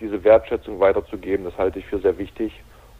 Diese 0.00 0.22
Wertschätzung 0.24 0.80
weiterzugeben, 0.80 1.44
das 1.44 1.56
halte 1.58 1.78
ich 1.78 1.86
für 1.86 1.98
sehr 1.98 2.18
wichtig. 2.18 2.52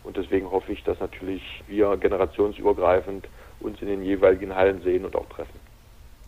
Und 0.04 0.16
deswegen 0.16 0.50
hoffe 0.50 0.72
ich, 0.72 0.82
dass 0.84 0.98
natürlich 1.00 1.42
wir 1.66 1.96
generationsübergreifend 1.96 3.28
uns 3.60 3.80
in 3.82 3.88
den 3.88 4.02
jeweiligen 4.02 4.54
Hallen 4.54 4.80
sehen 4.82 5.04
und 5.04 5.14
auch 5.16 5.26
treffen. 5.26 5.67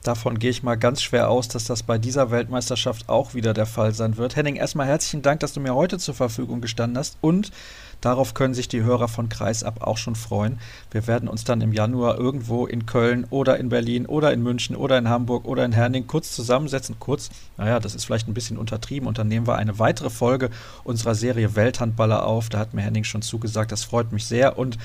Davon 0.02 0.38
gehe 0.38 0.48
ich 0.48 0.62
mal 0.62 0.76
ganz 0.76 1.02
schwer 1.02 1.28
aus, 1.28 1.48
dass 1.48 1.64
das 1.66 1.82
bei 1.82 1.98
dieser 1.98 2.30
Weltmeisterschaft 2.30 3.10
auch 3.10 3.34
wieder 3.34 3.52
der 3.52 3.66
Fall 3.66 3.92
sein 3.92 4.16
wird. 4.16 4.34
Henning, 4.34 4.56
erstmal 4.56 4.86
herzlichen 4.86 5.20
Dank, 5.20 5.40
dass 5.40 5.52
du 5.52 5.60
mir 5.60 5.74
heute 5.74 5.98
zur 5.98 6.14
Verfügung 6.14 6.62
gestanden 6.62 6.96
hast 6.96 7.18
und 7.20 7.52
darauf 8.00 8.32
können 8.32 8.54
sich 8.54 8.66
die 8.66 8.82
Hörer 8.82 9.08
von 9.08 9.28
Kreisab 9.28 9.82
auch 9.82 9.98
schon 9.98 10.14
freuen. 10.14 10.58
Wir 10.90 11.06
werden 11.06 11.28
uns 11.28 11.44
dann 11.44 11.60
im 11.60 11.74
Januar 11.74 12.16
irgendwo 12.16 12.64
in 12.64 12.86
Köln 12.86 13.26
oder 13.28 13.58
in 13.58 13.68
Berlin 13.68 14.06
oder 14.06 14.32
in 14.32 14.42
München 14.42 14.74
oder 14.74 14.96
in 14.96 15.10
Hamburg 15.10 15.44
oder 15.44 15.66
in 15.66 15.72
Herning 15.72 16.06
kurz 16.06 16.34
zusammensetzen. 16.34 16.96
Kurz, 16.98 17.28
naja, 17.58 17.78
das 17.78 17.94
ist 17.94 18.06
vielleicht 18.06 18.26
ein 18.26 18.34
bisschen 18.34 18.56
untertrieben 18.56 19.06
und 19.06 19.18
dann 19.18 19.28
nehmen 19.28 19.46
wir 19.46 19.56
eine 19.56 19.78
weitere 19.78 20.08
Folge 20.08 20.48
unserer 20.82 21.14
Serie 21.14 21.56
Welthandballer 21.56 22.24
auf. 22.24 22.48
Da 22.48 22.58
hat 22.58 22.72
mir 22.72 22.80
Henning 22.80 23.04
schon 23.04 23.20
zugesagt, 23.20 23.70
das 23.70 23.84
freut 23.84 24.12
mich 24.12 24.24
sehr 24.24 24.58
und 24.58 24.78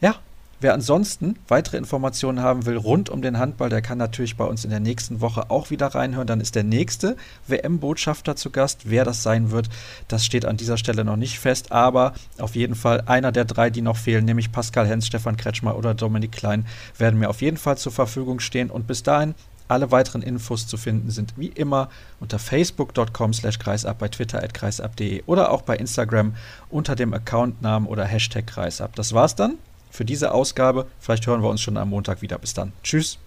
ja, 0.00 0.14
Wer 0.62 0.74
ansonsten 0.74 1.34
weitere 1.48 1.76
Informationen 1.76 2.40
haben 2.40 2.66
will 2.66 2.76
rund 2.76 3.10
um 3.10 3.20
den 3.20 3.36
Handball, 3.36 3.68
der 3.68 3.82
kann 3.82 3.98
natürlich 3.98 4.36
bei 4.36 4.44
uns 4.44 4.62
in 4.62 4.70
der 4.70 4.78
nächsten 4.78 5.20
Woche 5.20 5.50
auch 5.50 5.70
wieder 5.70 5.88
reinhören. 5.88 6.28
Dann 6.28 6.40
ist 6.40 6.54
der 6.54 6.62
nächste 6.62 7.16
WM-Botschafter 7.48 8.36
zu 8.36 8.50
Gast. 8.50 8.82
Wer 8.84 9.04
das 9.04 9.24
sein 9.24 9.50
wird, 9.50 9.68
das 10.06 10.24
steht 10.24 10.44
an 10.44 10.56
dieser 10.56 10.76
Stelle 10.76 11.04
noch 11.04 11.16
nicht 11.16 11.40
fest. 11.40 11.72
Aber 11.72 12.12
auf 12.38 12.54
jeden 12.54 12.76
Fall 12.76 13.02
einer 13.06 13.32
der 13.32 13.44
drei, 13.44 13.70
die 13.70 13.82
noch 13.82 13.96
fehlen, 13.96 14.24
nämlich 14.24 14.52
Pascal 14.52 14.86
Hens, 14.86 15.08
Stefan 15.08 15.36
Kretschmer 15.36 15.76
oder 15.76 15.94
Dominik 15.94 16.30
Klein, 16.30 16.64
werden 16.96 17.18
mir 17.18 17.28
auf 17.28 17.42
jeden 17.42 17.56
Fall 17.56 17.76
zur 17.76 17.90
Verfügung 17.90 18.38
stehen. 18.38 18.70
Und 18.70 18.86
bis 18.86 19.02
dahin 19.02 19.34
alle 19.66 19.90
weiteren 19.90 20.22
Infos 20.22 20.68
zu 20.68 20.76
finden 20.76 21.10
sind 21.10 21.34
wie 21.36 21.48
immer 21.48 21.88
unter 22.20 22.38
facebook.com 22.38 23.32
slash 23.32 23.58
kreisab, 23.58 23.98
bei 23.98 24.06
twitter 24.06 24.40
at 24.40 24.54
kreisab.de 24.54 25.24
oder 25.26 25.50
auch 25.50 25.62
bei 25.62 25.76
Instagram 25.76 26.36
unter 26.70 26.94
dem 26.94 27.12
Accountnamen 27.12 27.88
oder 27.88 28.04
Hashtag 28.04 28.46
kreisab. 28.46 28.94
Das 28.94 29.12
war's 29.12 29.34
dann 29.34 29.58
für 29.92 30.04
diese 30.04 30.32
Ausgabe. 30.32 30.86
Vielleicht 30.98 31.26
hören 31.26 31.42
wir 31.42 31.50
uns 31.50 31.60
schon 31.60 31.76
am 31.76 31.90
Montag 31.90 32.22
wieder. 32.22 32.38
Bis 32.38 32.54
dann. 32.54 32.72
Tschüss. 32.82 33.18